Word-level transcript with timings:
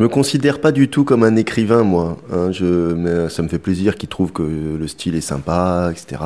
Je 0.00 0.04
me 0.04 0.08
considère 0.08 0.62
pas 0.62 0.72
du 0.72 0.88
tout 0.88 1.04
comme 1.04 1.24
un 1.24 1.36
écrivain, 1.36 1.82
moi. 1.82 2.16
Hein. 2.32 2.52
je, 2.52 2.64
mais 2.64 3.28
ça 3.28 3.42
me 3.42 3.48
fait 3.48 3.58
plaisir 3.58 3.96
qu'ils 3.96 4.08
trouvent 4.08 4.32
que 4.32 4.42
le 4.42 4.88
style 4.88 5.14
est 5.14 5.20
sympa, 5.20 5.92
etc. 5.92 6.22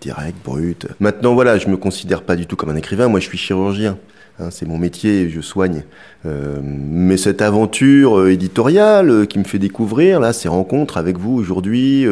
Direct, 0.00 0.38
brut. 0.42 0.86
Maintenant, 0.98 1.34
voilà, 1.34 1.58
je 1.58 1.68
me 1.68 1.76
considère 1.76 2.22
pas 2.22 2.36
du 2.36 2.46
tout 2.46 2.56
comme 2.56 2.70
un 2.70 2.76
écrivain. 2.76 3.08
Moi, 3.08 3.20
je 3.20 3.26
suis 3.26 3.36
chirurgien. 3.36 3.98
Hein, 4.40 4.48
c'est 4.50 4.64
mon 4.64 4.78
métier, 4.78 5.28
je 5.28 5.42
soigne. 5.42 5.84
Euh, 6.24 6.60
mais 6.62 7.18
cette 7.18 7.42
aventure 7.42 8.18
euh, 8.18 8.32
éditoriale 8.32 9.10
euh, 9.10 9.26
qui 9.26 9.38
me 9.38 9.44
fait 9.44 9.58
découvrir, 9.58 10.20
là, 10.20 10.32
ces 10.32 10.48
rencontres 10.48 10.96
avec 10.96 11.18
vous 11.18 11.34
aujourd'hui, 11.34 12.06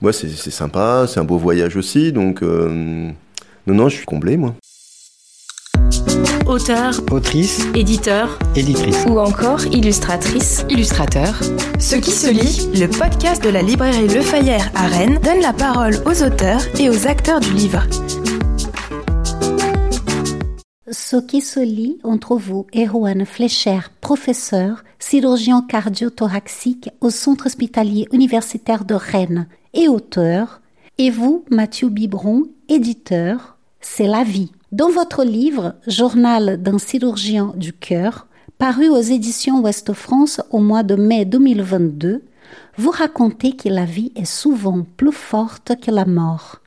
moi, 0.00 0.12
c'est 0.12 0.28
sympa, 0.28 1.06
c'est 1.08 1.18
un 1.18 1.24
beau 1.24 1.38
voyage 1.38 1.76
aussi. 1.76 2.12
Donc, 2.12 2.40
non, 2.40 3.14
non, 3.66 3.88
je 3.88 3.96
suis 3.96 4.06
comblé, 4.06 4.36
moi. 4.36 4.54
Auteur, 6.46 7.00
autrice, 7.10 7.66
éditeur, 7.74 8.38
éditrice 8.56 9.04
ou 9.08 9.18
encore 9.18 9.64
illustratrice, 9.66 10.64
illustrateur. 10.68 11.40
Ce 11.78 11.96
qui 11.96 12.10
se 12.10 12.30
lit, 12.30 12.78
le 12.78 12.86
podcast 12.86 13.42
de 13.42 13.48
la 13.48 13.62
librairie 13.62 14.08
Le 14.08 14.20
Fayère 14.20 14.70
à 14.74 14.86
Rennes 14.88 15.18
donne 15.22 15.40
la 15.40 15.52
parole 15.52 15.94
aux 16.04 16.22
auteurs 16.22 16.62
et 16.78 16.90
aux 16.90 17.06
acteurs 17.06 17.40
du 17.40 17.52
livre. 17.52 17.86
Ce 20.90 21.16
qui 21.16 21.40
se 21.40 21.60
lit 21.60 21.98
entre 22.04 22.36
vous, 22.36 22.66
Erwan 22.74 23.24
Fleischer, 23.24 23.80
professeur, 24.00 24.84
chirurgien 24.98 25.62
cardio-thoracique 25.66 26.90
au 27.00 27.10
Centre 27.10 27.46
hospitalier 27.46 28.06
universitaire 28.12 28.84
de 28.84 28.94
Rennes 28.94 29.46
et 29.74 29.88
auteur, 29.88 30.60
et 30.98 31.10
vous, 31.10 31.44
Mathieu 31.50 31.88
Biberon, 31.88 32.44
éditeur, 32.68 33.56
c'est 33.80 34.06
la 34.06 34.22
vie. 34.22 34.52
Dans 34.72 34.88
votre 34.88 35.22
livre 35.22 35.74
Journal 35.86 36.62
d'un 36.62 36.78
chirurgien 36.78 37.52
du 37.56 37.74
cœur, 37.74 38.26
paru 38.56 38.88
aux 38.88 39.02
éditions 39.02 39.60
Ouest 39.60 39.92
France 39.92 40.40
au 40.50 40.60
mois 40.60 40.82
de 40.82 40.94
mai 40.94 41.26
2022, 41.26 42.22
vous 42.78 42.90
racontez 42.90 43.54
que 43.54 43.68
la 43.68 43.84
vie 43.84 44.12
est 44.16 44.24
souvent 44.24 44.86
plus 44.96 45.12
forte 45.12 45.78
que 45.78 45.90
la 45.90 46.06
mort. 46.06 46.62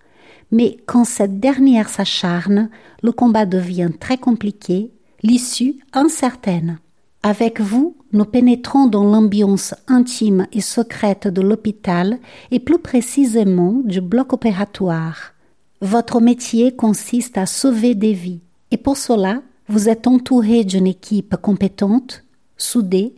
Mais 0.51 0.77
quand 0.85 1.03
cette 1.03 1.39
dernière 1.39 1.89
s'acharne, 1.89 2.69
le 3.01 3.11
combat 3.11 3.47
devient 3.47 3.89
très 3.99 4.19
compliqué, 4.19 4.91
l'issue 5.23 5.77
incertaine. 5.91 6.77
Avec 7.23 7.59
vous, 7.59 7.97
nous 8.11 8.25
pénétrons 8.25 8.85
dans 8.85 9.03
l'ambiance 9.03 9.73
intime 9.87 10.45
et 10.53 10.61
secrète 10.61 11.27
de 11.27 11.41
l'hôpital 11.41 12.19
et 12.51 12.59
plus 12.59 12.77
précisément 12.77 13.81
du 13.83 13.99
bloc 13.99 14.31
opératoire. 14.31 15.34
Votre 15.81 16.21
métier 16.21 16.73
consiste 16.73 17.37
à 17.37 17.45
sauver 17.45 17.95
des 17.95 18.13
vies 18.13 18.39
et 18.71 18.77
pour 18.77 18.97
cela, 18.97 19.41
vous 19.67 19.89
êtes 19.89 20.07
entouré 20.07 20.63
d'une 20.63 20.87
équipe 20.87 21.35
compétente, 21.37 22.23
soudée, 22.57 23.15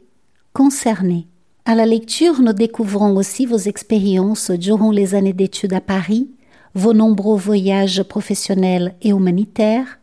concernée. 0.53 1.27
À 1.65 1.75
la 1.75 1.85
lecture, 1.85 2.41
nous 2.41 2.53
découvrons 2.53 3.15
aussi 3.15 3.45
vos 3.45 3.57
expériences 3.57 4.51
durant 4.51 4.91
les 4.91 5.13
années 5.13 5.33
d'études 5.33 5.73
à 5.73 5.81
Paris, 5.81 6.29
vos 6.73 6.93
nombreux 6.93 7.37
voyages 7.37 8.03
professionnels 8.03 8.95
et 9.01 9.09
humanitaires, 9.09 9.99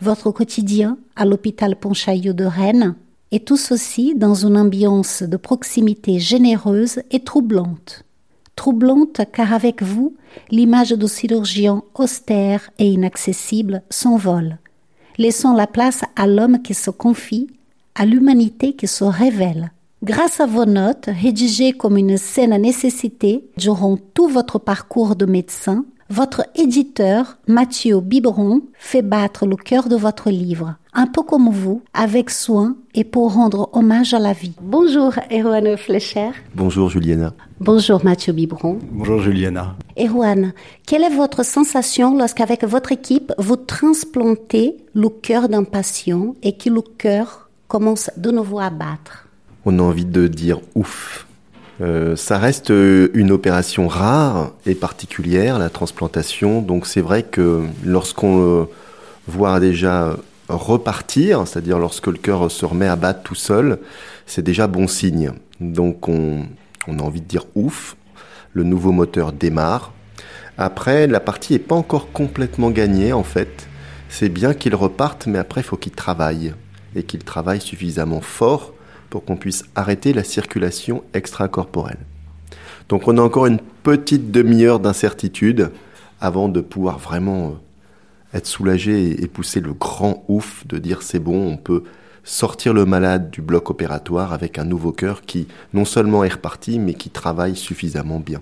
votre 0.00 0.30
quotidien 0.30 0.98
à 1.16 1.24
l'hôpital 1.24 1.76
Pontchaillou 1.76 2.32
de 2.32 2.44
Rennes, 2.44 2.96
et 3.30 3.40
tout 3.40 3.56
ceci 3.56 4.14
dans 4.14 4.34
une 4.34 4.56
ambiance 4.56 5.22
de 5.22 5.36
proximité 5.36 6.18
généreuse 6.18 7.00
et 7.10 7.20
troublante 7.20 8.04
troublante 8.56 9.22
car 9.32 9.52
avec 9.52 9.82
vous, 9.82 10.14
l'image 10.50 10.92
du 10.92 11.08
chirurgien 11.08 11.82
austère 11.94 12.70
et 12.78 12.86
inaccessible 12.86 13.82
s'envole, 13.90 14.58
laissant 15.18 15.54
la 15.54 15.66
place 15.66 16.02
à 16.16 16.26
l'homme 16.26 16.62
qui 16.62 16.74
se 16.74 16.90
confie, 16.90 17.48
à 17.94 18.06
l'humanité 18.06 18.74
qui 18.74 18.86
se 18.86 19.04
révèle. 19.04 19.70
Grâce 20.02 20.40
à 20.40 20.46
vos 20.46 20.66
notes, 20.66 21.06
rédigées 21.06 21.72
comme 21.72 21.96
une 21.96 22.18
scène 22.18 22.52
à 22.52 22.58
nécessité 22.58 23.48
durant 23.56 23.96
tout 23.96 24.28
votre 24.28 24.58
parcours 24.58 25.16
de 25.16 25.24
médecin, 25.24 25.86
votre 26.10 26.46
éditeur, 26.54 27.38
Mathieu 27.46 28.00
Biberon, 28.00 28.62
fait 28.74 29.02
battre 29.02 29.46
le 29.46 29.56
cœur 29.56 29.88
de 29.88 29.96
votre 29.96 30.30
livre, 30.30 30.74
un 30.92 31.06
peu 31.06 31.22
comme 31.22 31.48
vous, 31.50 31.82
avec 31.94 32.30
soin 32.30 32.76
et 32.94 33.04
pour 33.04 33.32
rendre 33.34 33.70
hommage 33.72 34.14
à 34.14 34.18
la 34.18 34.32
vie. 34.32 34.52
Bonjour, 34.60 35.14
Erwan 35.30 35.76
Fleischer. 35.76 36.30
Bonjour, 36.54 36.90
Juliana. 36.90 37.32
Bonjour, 37.58 38.04
Mathieu 38.04 38.32
Biberon. 38.32 38.78
Bonjour, 38.92 39.20
Juliana. 39.20 39.76
Erwan, 39.98 40.52
quelle 40.86 41.04
est 41.04 41.14
votre 41.14 41.44
sensation 41.44 42.16
lorsqu'avec 42.16 42.64
votre 42.64 42.92
équipe, 42.92 43.32
vous 43.38 43.56
transplantez 43.56 44.76
le 44.92 45.08
cœur 45.08 45.48
d'un 45.48 45.64
patient 45.64 46.34
et 46.42 46.56
que 46.56 46.68
le 46.68 46.82
cœur 46.82 47.48
commence 47.66 48.10
de 48.16 48.30
nouveau 48.30 48.60
à 48.60 48.70
battre? 48.70 49.26
On 49.64 49.78
a 49.78 49.82
envie 49.82 50.04
de 50.04 50.26
dire 50.26 50.60
ouf 50.74 51.26
euh, 51.80 52.14
ça 52.14 52.38
reste 52.38 52.70
euh, 52.70 53.10
une 53.14 53.32
opération 53.32 53.88
rare 53.88 54.52
et 54.64 54.74
particulière, 54.74 55.58
la 55.58 55.70
transplantation. 55.70 56.62
Donc 56.62 56.86
c'est 56.86 57.00
vrai 57.00 57.22
que 57.22 57.64
lorsqu'on 57.84 58.40
euh, 58.40 58.64
voit 59.26 59.58
déjà 59.58 60.16
repartir, 60.48 61.46
c'est-à-dire 61.46 61.78
lorsque 61.78 62.06
le 62.06 62.18
cœur 62.18 62.50
se 62.50 62.64
remet 62.64 62.86
à 62.86 62.96
battre 62.96 63.22
tout 63.22 63.34
seul, 63.34 63.78
c'est 64.26 64.42
déjà 64.42 64.66
bon 64.66 64.86
signe. 64.86 65.32
Donc 65.60 66.08
on, 66.08 66.46
on, 66.86 66.98
a 66.98 67.02
envie 67.02 67.20
de 67.20 67.26
dire 67.26 67.46
ouf, 67.54 67.96
le 68.52 68.62
nouveau 68.62 68.92
moteur 68.92 69.32
démarre. 69.32 69.92
Après, 70.56 71.08
la 71.08 71.18
partie 71.18 71.54
n'est 71.54 71.58
pas 71.58 71.74
encore 71.74 72.12
complètement 72.12 72.70
gagnée 72.70 73.12
en 73.12 73.24
fait. 73.24 73.66
C'est 74.08 74.28
bien 74.28 74.54
qu'il 74.54 74.76
reparte, 74.76 75.26
mais 75.26 75.38
après 75.38 75.62
il 75.62 75.64
faut 75.64 75.76
qu'il 75.76 75.92
travaille 75.92 76.54
et 76.94 77.02
qu'il 77.02 77.24
travaille 77.24 77.60
suffisamment 77.60 78.20
fort 78.20 78.74
pour 79.14 79.24
qu'on 79.24 79.36
puisse 79.36 79.62
arrêter 79.76 80.12
la 80.12 80.24
circulation 80.24 81.04
extracorporelle. 81.14 82.00
Donc 82.88 83.06
on 83.06 83.16
a 83.16 83.22
encore 83.22 83.46
une 83.46 83.60
petite 83.84 84.32
demi-heure 84.32 84.80
d'incertitude 84.80 85.70
avant 86.20 86.48
de 86.48 86.60
pouvoir 86.60 86.98
vraiment 86.98 87.46
euh, 87.46 88.36
être 88.36 88.48
soulagé 88.48 89.22
et 89.22 89.28
pousser 89.28 89.60
le 89.60 89.72
grand 89.72 90.24
ouf 90.26 90.66
de 90.66 90.78
dire 90.78 91.02
c'est 91.02 91.20
bon, 91.20 91.46
on 91.48 91.56
peut 91.56 91.84
sortir 92.24 92.74
le 92.74 92.86
malade 92.86 93.30
du 93.30 93.40
bloc 93.40 93.70
opératoire 93.70 94.32
avec 94.32 94.58
un 94.58 94.64
nouveau 94.64 94.90
cœur 94.90 95.22
qui 95.22 95.46
non 95.74 95.84
seulement 95.84 96.24
est 96.24 96.32
reparti 96.32 96.80
mais 96.80 96.94
qui 96.94 97.10
travaille 97.10 97.54
suffisamment 97.54 98.18
bien. 98.18 98.40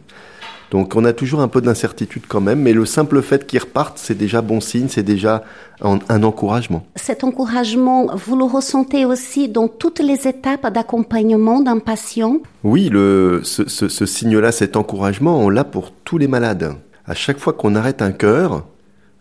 Donc 0.73 0.97
on 0.97 1.05
a 1.05 1.13
toujours 1.13 1.43
un 1.43 1.49
peu 1.49 1.61
d'incertitude 1.61 2.23
quand 2.27 2.41
même, 2.41 2.63
mais 2.63 2.73
le 2.73 2.87
simple 2.87 3.21
fait 3.21 3.47
qu'ils 3.47 3.61
repartent, 3.61 3.99
c'est 3.99 4.17
déjà 4.17 4.41
bon 4.41 4.63
signe, 4.63 4.89
c'est 4.89 5.03
déjà 5.03 5.45
un, 5.83 6.23
encouragement. 6.23 6.87
Cet 6.97 7.25
encouragement, 7.25 8.07
vous 8.17 8.37
le 8.37 8.45
ressentez 8.45 9.05
aussi 9.05 9.51
dans 9.51 9.69
toutes 9.69 10.01
les 10.01 10.27
étapes 10.27 10.73
d'accompagnement 10.73 11.61
d'un 11.61 11.79
patient? 11.79 12.39
Oui, 12.65 12.89
le, 12.89 13.43
ce, 13.45 13.69
ce 13.69 14.07
signe-là, 14.07 14.51
cet 14.51 14.77
encouragement, 14.77 15.39
on 15.41 15.51
l'a 15.51 15.65
pour 15.65 15.93
tous 15.93 16.17
les 16.17 16.27
malades. 16.27 16.75
À 17.05 17.15
chaque 17.15 17.39
fois 17.39 17.53
qu'on 17.53 17.75
arrête 17.75 18.01
un 18.01 18.13
cœur, 18.13 18.65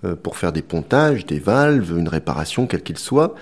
euh, 0.04 0.16
pour 0.16 0.38
faire 0.38 0.52
des 0.52 0.64
pontages, 0.64 1.28
des 1.28 1.38
valves, 1.38 1.96
une 1.96 2.08
réparation, 2.08 2.66
quelle 2.66 2.82
qu'il 2.82 2.98
soit, 2.98 3.36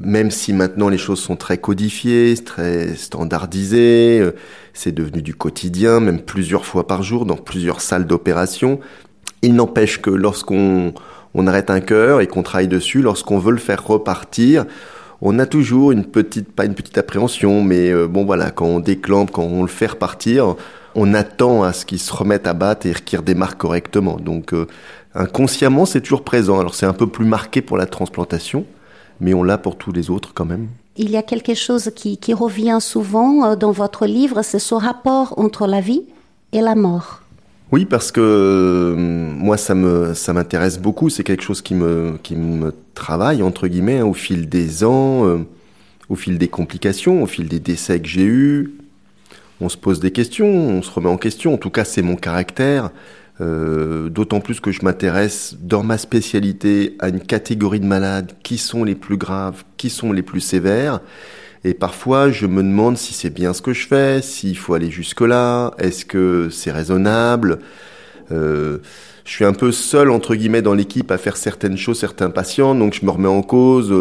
même 0.00 0.30
si 0.30 0.52
maintenant 0.52 0.88
les 0.88 0.98
choses 0.98 1.20
sont 1.20 1.36
très 1.36 1.58
codifiées, 1.58 2.34
très 2.36 2.94
standardisées, 2.96 4.20
euh, 4.20 4.32
c'est 4.74 4.92
devenu 4.92 5.22
du 5.22 5.34
quotidien, 5.34 6.00
même 6.00 6.20
plusieurs 6.20 6.66
fois 6.66 6.86
par 6.86 7.02
jour 7.02 7.24
dans 7.26 7.36
plusieurs 7.36 7.80
salles 7.80 8.06
d'opération, 8.06 8.80
il 9.42 9.54
n'empêche 9.54 10.00
que 10.00 10.10
lorsqu'on 10.10 10.92
on 11.34 11.46
arrête 11.46 11.70
un 11.70 11.80
cœur 11.80 12.20
et 12.20 12.26
qu'on 12.26 12.42
travaille 12.42 12.68
dessus, 12.68 13.02
lorsqu'on 13.02 13.38
veut 13.38 13.52
le 13.52 13.58
faire 13.58 13.86
repartir, 13.86 14.64
on 15.22 15.38
a 15.38 15.46
toujours 15.46 15.92
une 15.92 16.04
petite, 16.04 16.52
pas 16.52 16.66
une 16.66 16.74
petite 16.74 16.98
appréhension, 16.98 17.62
mais 17.62 17.90
euh, 17.90 18.06
bon 18.06 18.24
voilà, 18.24 18.50
quand 18.50 18.66
on 18.66 18.80
déclampe, 18.80 19.30
quand 19.30 19.44
on 19.44 19.62
le 19.62 19.68
fait 19.68 19.86
repartir, 19.86 20.56
on 20.94 21.14
attend 21.14 21.62
à 21.62 21.72
ce 21.72 21.86
qu'il 21.86 22.00
se 22.00 22.12
remette 22.12 22.46
à 22.46 22.54
battre 22.54 22.86
et 22.86 22.92
qu'il 22.92 23.18
redémarre 23.18 23.56
correctement. 23.56 24.16
Donc 24.16 24.52
euh, 24.52 24.66
inconsciemment, 25.14 25.86
c'est 25.86 26.00
toujours 26.00 26.24
présent. 26.24 26.58
Alors 26.58 26.74
c'est 26.74 26.86
un 26.86 26.92
peu 26.92 27.06
plus 27.06 27.26
marqué 27.26 27.62
pour 27.62 27.76
la 27.76 27.86
transplantation, 27.86 28.66
mais 29.20 29.34
on 29.34 29.42
l'a 29.42 29.58
pour 29.58 29.76
tous 29.76 29.92
les 29.92 30.10
autres 30.10 30.32
quand 30.34 30.44
même. 30.44 30.68
Il 30.96 31.10
y 31.10 31.16
a 31.16 31.22
quelque 31.22 31.54
chose 31.54 31.90
qui, 31.94 32.18
revient 32.32 32.78
souvent 32.80 33.44
euh, 33.44 33.56
dans 33.56 33.70
votre 33.70 34.06
livre, 34.06 34.42
c'est 34.42 34.58
ce 34.58 34.74
rapport 34.74 35.38
entre 35.38 35.66
la 35.66 35.80
vie 35.80 36.02
et 36.52 36.60
la 36.60 36.74
mort. 36.74 37.22
Oui, 37.72 37.84
parce 37.84 38.12
que 38.12 38.20
euh, 38.20 38.94
moi, 38.96 39.56
ça 39.56 39.74
me 39.74 40.14
ça 40.14 40.32
m'intéresse 40.32 40.78
beaucoup. 40.78 41.10
C'est 41.10 41.24
quelque 41.24 41.42
chose 41.42 41.62
qui 41.62 41.74
me 41.74 42.16
qui 42.22 42.36
me 42.36 42.72
travaille 42.94 43.42
entre 43.42 43.66
guillemets 43.66 43.98
hein, 43.98 44.06
au 44.06 44.14
fil 44.14 44.48
des 44.48 44.84
ans, 44.84 45.26
euh, 45.26 45.38
au 46.08 46.14
fil 46.14 46.38
des 46.38 46.48
complications, 46.48 47.22
au 47.22 47.26
fil 47.26 47.48
des 47.48 47.60
décès 47.60 48.00
que 48.00 48.08
j'ai 48.08 48.24
eus. 48.24 48.74
On 49.60 49.68
se 49.68 49.76
pose 49.76 50.00
des 50.00 50.12
questions, 50.12 50.46
on 50.46 50.82
se 50.82 50.90
remet 50.90 51.08
en 51.08 51.16
question. 51.16 51.54
En 51.54 51.58
tout 51.58 51.70
cas, 51.70 51.84
c'est 51.84 52.02
mon 52.02 52.16
caractère. 52.16 52.90
Euh, 53.42 54.08
d'autant 54.08 54.40
plus 54.40 54.60
que 54.60 54.72
je 54.72 54.82
m'intéresse 54.82 55.56
dans 55.60 55.82
ma 55.82 55.98
spécialité 55.98 56.96
à 57.00 57.10
une 57.10 57.20
catégorie 57.20 57.80
de 57.80 57.86
malades 57.86 58.32
qui 58.42 58.56
sont 58.56 58.82
les 58.82 58.94
plus 58.94 59.18
graves, 59.18 59.64
qui 59.76 59.90
sont 59.90 60.12
les 60.12 60.22
plus 60.22 60.40
sévères. 60.40 61.00
Et 61.64 61.74
parfois, 61.74 62.30
je 62.30 62.46
me 62.46 62.62
demande 62.62 62.96
si 62.96 63.12
c'est 63.12 63.30
bien 63.30 63.52
ce 63.52 63.60
que 63.60 63.72
je 63.72 63.86
fais, 63.86 64.22
s'il 64.22 64.56
faut 64.56 64.74
aller 64.74 64.90
jusque-là, 64.90 65.72
est-ce 65.78 66.04
que 66.04 66.48
c'est 66.50 66.70
raisonnable? 66.70 67.58
Je 69.26 69.32
suis 69.32 69.44
un 69.44 69.52
peu 69.52 69.72
seul 69.72 70.10
entre 70.10 70.36
guillemets 70.36 70.62
dans 70.62 70.72
l'équipe 70.74 71.10
à 71.10 71.18
faire 71.18 71.36
certaines 71.36 71.76
choses, 71.76 71.98
certains 71.98 72.30
patients, 72.30 72.76
donc 72.76 72.94
je 72.94 73.04
me 73.04 73.10
remets 73.10 73.28
en 73.28 73.42
cause. 73.42 73.92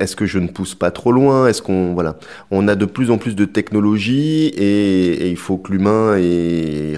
Est-ce 0.00 0.16
que 0.16 0.24
je 0.24 0.38
ne 0.38 0.48
pousse 0.48 0.74
pas 0.74 0.90
trop 0.90 1.12
loin 1.12 1.46
Est-ce 1.46 1.60
qu'on 1.60 1.92
voilà, 1.92 2.16
on 2.50 2.66
a 2.66 2.74
de 2.74 2.86
plus 2.86 3.10
en 3.10 3.18
plus 3.18 3.36
de 3.36 3.44
technologies 3.44 4.46
et, 4.46 5.26
et 5.26 5.30
il 5.30 5.36
faut 5.36 5.58
que 5.58 5.72
l'humain 5.72 6.12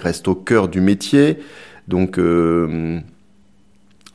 reste 0.01 0.29
au 0.29 0.37
cœur 0.37 0.69
du 0.69 0.81
métier. 0.81 1.39
Donc 1.89 2.19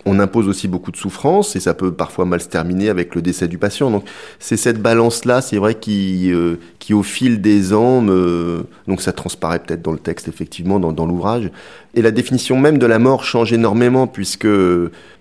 on 0.08 0.20
impose 0.20 0.48
aussi 0.48 0.68
beaucoup 0.68 0.92
de 0.92 0.98
souffrance 0.98 1.56
et 1.56 1.60
ça 1.60 1.74
peut 1.74 1.92
parfois 1.92 2.26
mal 2.26 2.42
se 2.42 2.48
terminer 2.48 2.90
avec 2.90 3.14
le 3.14 3.22
décès 3.22 3.48
du 3.48 3.58
patient. 3.58 3.92
Donc 3.92 4.06
c'est 4.40 4.58
cette 4.58 4.82
balance-là, 4.82 5.42
c'est 5.42 5.58
vrai, 5.58 5.76
qui, 5.76 6.32
euh, 6.32 6.56
qui 6.80 6.94
au 6.94 7.04
fil 7.04 7.42
des 7.42 7.74
ans, 7.74 8.02
donc 8.02 9.02
ça 9.02 9.12
transparaît 9.12 9.60
peut-être 9.60 9.82
dans 9.82 9.92
le 9.92 10.00
texte, 10.00 10.28
effectivement, 10.28 10.80
dans, 10.80 11.06
l'ouvrage. 11.06 11.52
Et 11.94 12.02
la 12.02 12.12
définition 12.12 12.58
même 12.58 12.78
de 12.78 12.86
la 12.86 13.00
mort 13.00 13.24
change 13.24 13.54
énormément 13.54 14.08
puisque 14.08 14.48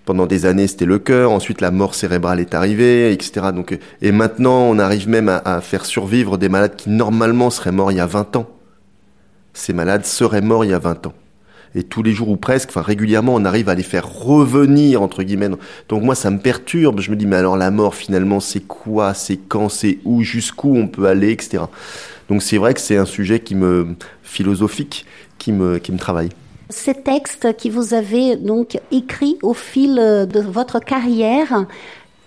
pendant 0.05 0.25
des 0.25 0.45
années 0.45 0.67
c'était 0.67 0.85
le 0.85 0.99
cœur, 0.99 1.31
ensuite 1.31 1.61
la 1.61 1.71
mort 1.71 1.93
cérébrale 1.93 2.39
est 2.39 2.55
arrivée, 2.55 3.11
etc. 3.11 3.47
Donc, 3.53 3.77
et 4.01 4.11
maintenant 4.11 4.61
on 4.61 4.79
arrive 4.79 5.09
même 5.09 5.27
à, 5.29 5.37
à 5.37 5.61
faire 5.61 5.85
survivre 5.85 6.37
des 6.37 6.49
malades 6.49 6.75
qui 6.77 6.89
normalement 6.89 7.49
seraient 7.49 7.71
morts 7.71 7.91
il 7.91 7.97
y 7.97 8.01
a 8.01 8.07
20 8.07 8.37
ans. 8.37 8.47
Ces 9.53 9.73
malades 9.73 10.05
seraient 10.05 10.41
morts 10.41 10.63
il 10.63 10.71
y 10.71 10.73
a 10.73 10.79
20 10.79 11.07
ans 11.07 11.13
et 11.77 11.83
tous 11.83 12.01
les 12.01 12.11
jours 12.11 12.29
ou 12.29 12.37
presque, 12.37 12.69
enfin 12.69 12.81
régulièrement, 12.81 13.35
on 13.35 13.45
arrive 13.45 13.69
à 13.69 13.75
les 13.75 13.83
faire 13.83 14.11
revenir 14.11 15.01
entre 15.03 15.21
guillemets. 15.21 15.49
Donc 15.89 16.03
moi, 16.03 16.15
ça 16.15 16.31
me 16.31 16.39
perturbe. 16.39 16.99
Je 16.99 17.11
me 17.11 17.15
dis, 17.15 17.27
mais 17.27 17.35
alors 17.35 17.55
la 17.55 17.69
mort 17.69 17.93
finalement, 17.93 18.39
c'est 18.39 18.61
quoi, 18.61 19.13
c'est 19.13 19.37
quand, 19.37 19.69
c'est 19.69 19.99
où, 20.03 20.23
jusqu'où 20.23 20.75
on 20.75 20.87
peut 20.87 21.05
aller, 21.05 21.31
etc. 21.31 21.63
Donc 22.29 22.41
c'est 22.41 22.57
vrai 22.57 22.73
que 22.73 22.81
c'est 22.81 22.97
un 22.97 23.05
sujet 23.05 23.39
qui 23.39 23.53
me 23.53 23.95
philosophique, 24.23 25.05
qui 25.37 25.51
me 25.51 25.77
qui 25.77 25.91
me 25.91 25.99
travaille. 25.99 26.29
Ces 26.69 26.95
textes 26.95 27.55
que 27.55 27.69
vous 27.69 27.93
avez 27.93 28.35
donc 28.35 28.77
écrits 28.91 29.37
au 29.41 29.53
fil 29.53 29.95
de 29.95 30.41
votre 30.41 30.79
carrière, 30.79 31.65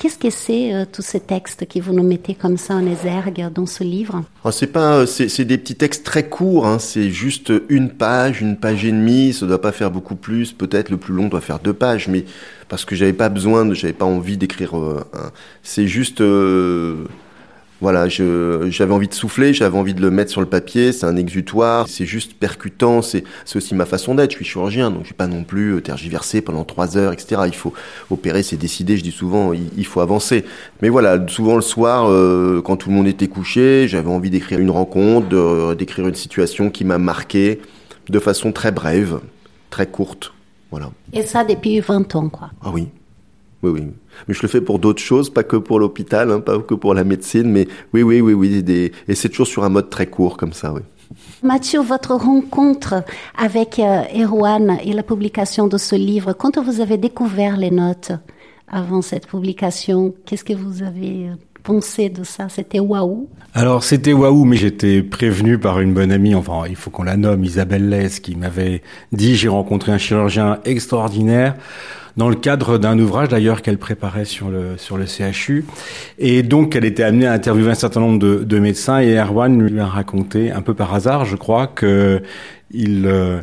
Qu'est-ce 0.01 0.17
que 0.17 0.31
c'est 0.31 0.73
euh, 0.73 0.87
tous 0.91 1.03
ces 1.03 1.21
textes 1.21 1.69
que 1.69 1.79
vous 1.79 1.93
nous 1.93 2.03
mettez 2.03 2.35
comme 2.35 2.57
ça 2.57 2.73
en 2.73 2.87
exergue 2.87 3.53
dans 3.53 3.67
ce 3.67 3.85
livre? 3.85 4.23
Oh, 4.45 4.51
C'est 4.51 4.69
pas, 4.69 5.07
c'est 5.07 5.45
des 5.45 5.59
petits 5.59 5.75
textes 5.75 6.07
très 6.07 6.27
courts. 6.27 6.67
Hein. 6.67 6.79
c'est 6.79 7.11
juste 7.11 7.53
une 7.69 7.91
page, 7.91 8.41
une 8.41 8.57
page 8.57 8.87
et 8.87 8.93
demie. 8.93 9.35
Ça 9.35 9.45
doit 9.45 9.61
pas 9.61 9.73
faire 9.73 9.91
beaucoup 9.91 10.15
plus. 10.15 10.55
Peut-être 10.55 10.89
le 10.89 10.97
plus 10.97 11.13
long 11.13 11.29
doit 11.29 11.43
faire 11.43 11.59
deux 11.59 11.75
pages, 11.75 12.09
mais 12.09 12.25
parce 12.71 12.87
que 12.87 12.97
j'avais 12.97 13.13
pas 13.13 13.29
besoin, 13.29 13.71
j'avais 13.75 13.93
pas 13.93 14.07
envie 14.07 14.39
d'écrire. 14.39 14.79
Euh, 14.79 15.05
c'est 15.63 15.87
juste. 15.87 16.23
Euh, 17.83 17.87
voilà, 17.91 18.09
j'avais 18.09 18.93
envie 18.93 19.09
de 19.09 19.15
souffler, 19.15 19.55
j'avais 19.55 19.77
envie 19.77 19.95
de 19.95 20.01
le 20.01 20.11
mettre 20.11 20.31
sur 20.31 20.41
le 20.41 20.47
papier, 20.47 20.93
c'est 20.93 21.07
un 21.07 21.17
exutoire, 21.17 21.89
c'est 21.89 22.05
juste 22.05 22.35
percutant, 22.35 23.03
c'est 23.03 23.25
aussi 23.55 23.75
ma 23.75 23.87
façon 23.87 24.15
d'être, 24.15 24.33
je 24.33 24.37
suis 24.37 24.45
chirurgien, 24.45 24.91
donc 24.91 25.05
je 25.05 25.11
vais 25.11 25.17
pas 25.17 25.27
non 25.27 25.45
plus 25.45 25.77
euh, 25.77 25.81
tergiverser 25.81 26.43
pendant 26.43 26.65
trois 26.65 26.97
heures, 26.97 27.13
etc. 27.13 27.43
Il 27.47 27.55
faut 27.55 27.73
opérer, 28.11 28.43
c'est 28.43 28.57
décidé, 28.57 28.97
je 28.97 29.03
dis 29.03 29.11
souvent, 29.11 29.53
il, 29.53 29.87
faut 29.87 30.01
avancer. 30.01 30.45
Mais 30.83 30.89
voilà, 30.89 31.19
souvent 31.29 31.57
le 31.57 31.63
soir, 31.63 32.09
euh, 32.09 32.61
quand 32.63 32.77
tout 32.77 32.91
le 32.91 32.95
monde 32.95 33.07
était 33.07 33.29
couché, 33.29 33.89
j'avais 33.89 34.11
envie 34.11 34.31
d'écrire 34.31 34.59
une 34.59 34.71
rencontre, 34.71 35.75
d'écrire 35.75 36.07
une 36.07 36.15
situation 36.15 36.71
qui 36.71 36.85
m'a 36.85 36.99
marqué 36.99 37.61
de 38.09 38.19
façon 38.19 38.53
très 38.53 38.73
brève, 38.73 39.21
très 39.71 39.87
courte. 39.87 40.33
Voilà. 40.71 40.91
Et 41.13 41.23
ça 41.23 41.45
depuis 41.45 41.81
20 41.81 42.15
ans, 42.15 42.29
quoi. 42.29 42.51
Ah 42.63 42.71
oui, 42.73 42.89
oui, 43.63 43.71
oui. 43.71 43.83
Mais 44.29 44.35
je 44.35 44.43
le 44.43 44.49
fais 44.49 44.61
pour 44.61 44.79
d'autres 44.79 45.03
choses, 45.03 45.31
pas 45.31 45.43
que 45.43 45.57
pour 45.57 45.79
l'hôpital, 45.79 46.31
hein, 46.31 46.41
pas 46.41 46.59
que 46.59 46.75
pour 46.75 46.95
la 46.95 47.05
médecine, 47.05 47.51
mais 47.51 47.69
oui, 47.93 48.03
oui, 48.03 48.21
oui, 48.21 48.35
oui. 48.35 48.65
Et 49.09 49.15
c'est 49.15 49.29
toujours 49.29 49.47
sur 49.47 49.65
un 49.65 49.69
mode 49.69 49.91
très 49.91 50.07
court 50.07 50.37
comme 50.37 50.53
ça, 50.53 50.73
oui. 50.73 50.83
Mathieu, 51.43 51.81
votre 51.81 52.15
rencontre 52.15 53.03
avec 53.37 53.79
euh, 53.79 54.03
Erwan 54.15 54.79
et 54.85 54.93
la 54.93 55.03
publication 55.03 55.67
de 55.67 55.77
ce 55.77 55.97
livre, 55.97 56.33
quand 56.33 56.59
vous 56.59 56.81
avez 56.81 56.99
découvert 56.99 57.57
les 57.57 57.71
notes 57.71 58.13
avant 58.69 59.03
cette 59.03 59.27
publication, 59.27 60.15
qu'est-ce 60.25 60.45
que 60.45 60.53
vous 60.53 60.83
avez 60.83 61.29
euh, 61.29 61.35
pensé 61.63 62.09
de 62.09 62.25
ça 62.25 62.49
C'était 62.49 62.81
waouh. 62.81 63.29
Alors 63.55 63.83
c'était 63.83 64.13
waouh, 64.13 64.45
mais 64.45 64.57
j'étais 64.57 65.03
prévenu 65.03 65.59
par 65.59 65.81
une 65.81 65.93
bonne 65.93 66.13
amie, 66.13 66.35
enfin 66.35 66.63
il 66.69 66.77
faut 66.77 66.91
qu'on 66.91 67.03
la 67.03 67.17
nomme, 67.17 67.45
Isabelle 67.45 67.89
Lès, 67.89 68.21
qui 68.21 68.37
m'avait 68.37 68.83
dit 69.13 69.35
j'ai 69.37 69.49
rencontré 69.49 69.93
un 69.93 69.99
chirurgien 69.99 70.59
extraordinaire 70.65 71.57
dans 72.17 72.29
le 72.29 72.35
cadre 72.35 72.79
d'un 72.79 72.99
ouvrage 72.99 73.29
d'ailleurs 73.29 73.63
qu'elle 73.63 73.79
préparait 73.79 74.25
sur 74.25 74.51
le 74.51 74.77
sur 74.77 74.97
le 74.97 75.07
CHU 75.07 75.65
et 76.19 76.43
donc 76.43 76.77
elle 76.77 76.85
était 76.85 77.03
amenée 77.03 77.27
à 77.27 77.33
interviewer 77.33 77.71
un 77.71 77.75
certain 77.75 78.01
nombre 78.01 78.19
de, 78.19 78.45
de 78.45 78.59
médecins 78.59 78.99
et 78.99 79.17
Erwan 79.17 79.63
lui 79.63 79.81
a 79.81 79.87
raconté 79.87 80.51
un 80.51 80.61
peu 80.61 80.75
par 80.75 80.93
hasard 80.93 81.25
je 81.25 81.37
crois 81.37 81.67
que 81.67 82.21
il 82.73 83.07
euh, 83.07 83.41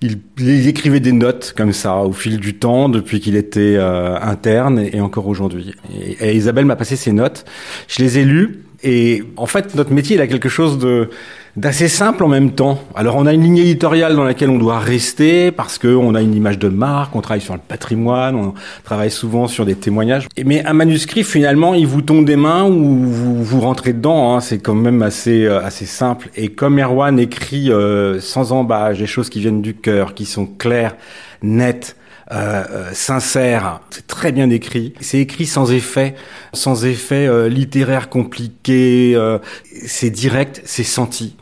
il, 0.00 0.68
écrivait 0.68 1.00
des 1.00 1.12
notes 1.12 1.54
comme 1.56 1.72
ça 1.72 1.96
au 1.96 2.12
fil 2.12 2.38
du 2.38 2.54
temps 2.54 2.88
depuis 2.88 3.20
qu'il 3.20 3.36
était 3.36 3.76
euh, 3.76 4.16
interne 4.20 4.78
et, 4.78 5.00
encore 5.00 5.26
aujourd'hui. 5.26 5.74
Et, 5.92 6.28
et, 6.28 6.36
Isabelle 6.36 6.66
m'a 6.66 6.76
passé 6.76 6.96
ces 6.96 7.12
notes. 7.12 7.44
Je 7.88 8.02
les 8.02 8.18
ai 8.18 8.24
lues 8.24 8.62
et 8.82 9.24
en 9.36 9.46
fait 9.46 9.74
notre 9.74 9.92
métier 9.92 10.16
il 10.16 10.22
a 10.22 10.26
quelque 10.26 10.48
chose 10.48 10.78
de 10.78 11.10
d'assez 11.56 11.88
simple 11.88 12.22
en 12.22 12.28
même 12.28 12.52
temps. 12.52 12.78
Alors 12.94 13.16
on 13.16 13.26
a 13.26 13.32
une 13.32 13.42
ligne 13.42 13.58
éditoriale 13.58 14.14
dans 14.14 14.22
laquelle 14.22 14.48
on 14.50 14.58
doit 14.58 14.78
rester 14.78 15.50
parce 15.50 15.76
qu'on 15.78 16.14
a 16.14 16.22
une 16.22 16.34
image 16.34 16.58
de 16.58 16.68
marque, 16.68 17.16
on 17.16 17.20
travaille 17.20 17.40
sur 17.40 17.54
le 17.54 17.60
patrimoine, 17.66 18.36
on 18.36 18.54
travaille 18.84 19.10
souvent 19.10 19.48
sur 19.48 19.66
des 19.66 19.74
témoignages. 19.74 20.28
Mais 20.44 20.64
un 20.64 20.72
manuscrit 20.72 21.24
finalement, 21.24 21.74
il 21.74 21.86
vous 21.86 22.02
tombe 22.02 22.24
des 22.24 22.36
mains 22.36 22.64
ou 22.64 23.04
vous, 23.06 23.42
vous 23.42 23.60
rentrez 23.60 23.92
dedans. 23.92 24.36
Hein. 24.36 24.40
C'est 24.40 24.58
quand 24.58 24.74
même 24.74 25.02
assez 25.02 25.46
euh, 25.46 25.60
assez 25.60 25.86
simple. 25.86 26.30
Et 26.36 26.50
comme 26.50 26.78
Erwan 26.78 27.18
écrit 27.18 27.72
euh, 27.72 28.20
sans 28.20 28.52
embâche, 28.52 28.98
des 28.98 29.06
choses 29.06 29.28
qui 29.28 29.40
viennent 29.40 29.62
du 29.62 29.74
cœur, 29.74 30.14
qui 30.14 30.26
sont 30.26 30.46
claires, 30.46 30.96
nettes, 31.42 31.96
euh, 32.30 32.64
euh, 32.70 32.90
sincère, 32.92 33.80
c'est 33.90 34.06
très 34.06 34.32
bien 34.32 34.50
écrit. 34.50 34.92
C'est 35.00 35.18
écrit 35.18 35.46
sans 35.46 35.72
effet, 35.72 36.14
sans 36.52 36.84
effet 36.84 37.26
euh, 37.26 37.48
littéraire 37.48 38.10
compliqué. 38.10 39.14
Euh, 39.14 39.38
c'est 39.86 40.10
direct, 40.10 40.60
c'est 40.64 40.84
senti. 40.84 41.36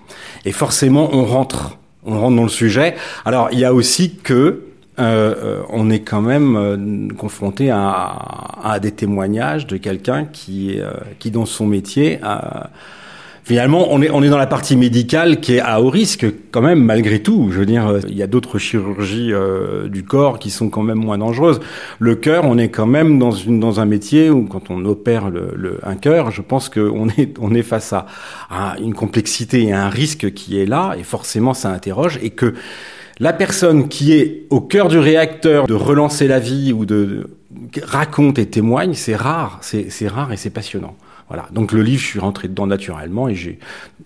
Et 0.44 0.52
forcément, 0.52 1.10
on 1.12 1.24
rentre, 1.24 1.78
on 2.04 2.20
rentre 2.20 2.36
dans 2.36 2.44
le 2.44 2.48
sujet. 2.48 2.94
Alors, 3.24 3.48
il 3.50 3.58
y 3.58 3.64
a 3.64 3.74
aussi 3.74 4.16
que 4.16 4.62
on 4.98 5.90
est 5.90 6.00
quand 6.00 6.22
même 6.22 7.12
confronté 7.18 7.70
à, 7.70 8.16
à, 8.62 8.80
des 8.80 8.92
témoignages 8.92 9.66
de 9.66 9.76
quelqu'un 9.76 10.24
qui, 10.24 10.78
qui 11.18 11.30
dans 11.30 11.44
son 11.44 11.66
métier 11.66 12.18
a 12.22 12.70
finalement, 13.46 13.86
on 13.90 14.02
est, 14.02 14.10
on 14.10 14.24
est 14.24 14.28
dans 14.28 14.38
la 14.38 14.48
partie 14.48 14.74
médicale 14.74 15.40
qui 15.40 15.54
est 15.54 15.60
à 15.60 15.80
haut 15.80 15.88
risque 15.88 16.26
quand 16.50 16.62
même, 16.62 16.82
malgré 16.82 17.22
tout. 17.22 17.50
Je 17.52 17.60
veux 17.60 17.66
dire, 17.66 17.86
euh, 17.86 18.00
il 18.08 18.16
y 18.16 18.22
a 18.24 18.26
d'autres 18.26 18.58
chirurgies 18.58 19.32
euh, 19.32 19.86
du 19.86 20.02
corps 20.02 20.40
qui 20.40 20.50
sont 20.50 20.68
quand 20.68 20.82
même 20.82 20.98
moins 20.98 21.16
dangereuses. 21.16 21.60
Le 22.00 22.16
cœur, 22.16 22.44
on 22.44 22.58
est 22.58 22.70
quand 22.70 22.86
même 22.86 23.20
dans, 23.20 23.30
une, 23.30 23.60
dans 23.60 23.78
un 23.78 23.84
métier 23.84 24.30
où 24.30 24.46
quand 24.46 24.68
on 24.68 24.84
opère 24.84 25.30
le, 25.30 25.52
le 25.54 25.78
un 25.84 25.94
cœur, 25.94 26.32
je 26.32 26.42
pense 26.42 26.68
qu'on 26.68 27.08
est, 27.10 27.38
on 27.40 27.54
est 27.54 27.62
face 27.62 27.92
à, 27.92 28.06
à 28.50 28.74
une 28.80 28.94
complexité 28.94 29.62
et 29.62 29.72
un 29.72 29.90
risque 29.90 30.32
qui 30.32 30.58
est 30.58 30.66
là, 30.66 30.96
et 30.98 31.04
forcément 31.04 31.54
ça 31.54 31.70
interroge, 31.70 32.18
et 32.22 32.30
que 32.30 32.52
la 33.20 33.32
personne 33.32 33.86
qui 33.86 34.12
est 34.12 34.46
au 34.50 34.60
cœur 34.60 34.88
du 34.88 34.98
réacteur 34.98 35.68
de 35.68 35.74
relancer 35.74 36.26
la 36.26 36.40
vie 36.40 36.72
ou 36.72 36.84
de 36.84 37.30
raconte 37.84 38.40
et 38.40 38.46
témoigne, 38.46 38.94
c'est 38.94 39.14
rare, 39.14 39.60
c'est 39.62 40.08
rare 40.08 40.32
et 40.32 40.36
c'est 40.36 40.50
passionnant. 40.50 40.96
Voilà. 41.28 41.46
Donc 41.52 41.72
le 41.72 41.82
livre, 41.82 42.00
je 42.00 42.06
suis 42.06 42.20
rentré 42.20 42.48
dedans 42.48 42.66
naturellement 42.66 43.28
et 43.28 43.34
j'ai 43.34 43.58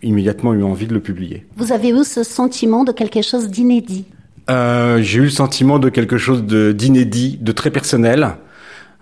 immédiatement 0.03 0.55
eu 0.55 0.63
envie 0.63 0.87
de 0.87 0.95
le 0.95 1.01
publier. 1.01 1.47
Vous 1.57 1.73
avez 1.73 1.91
eu 1.91 2.05
ce 2.05 2.23
sentiment 2.23 2.85
de 2.85 2.93
quelque 2.93 3.23
chose 3.23 3.49
d'inédit? 3.49 4.05
Euh, 4.49 5.01
J'ai 5.03 5.19
eu 5.19 5.25
le 5.25 5.31
sentiment 5.31 5.79
de 5.79 5.91
quelque 5.91 6.19
chose 6.19 6.45
d'inédit, 6.45 7.39
de, 7.41 7.53
très 7.53 7.71
personnel. 7.71 8.37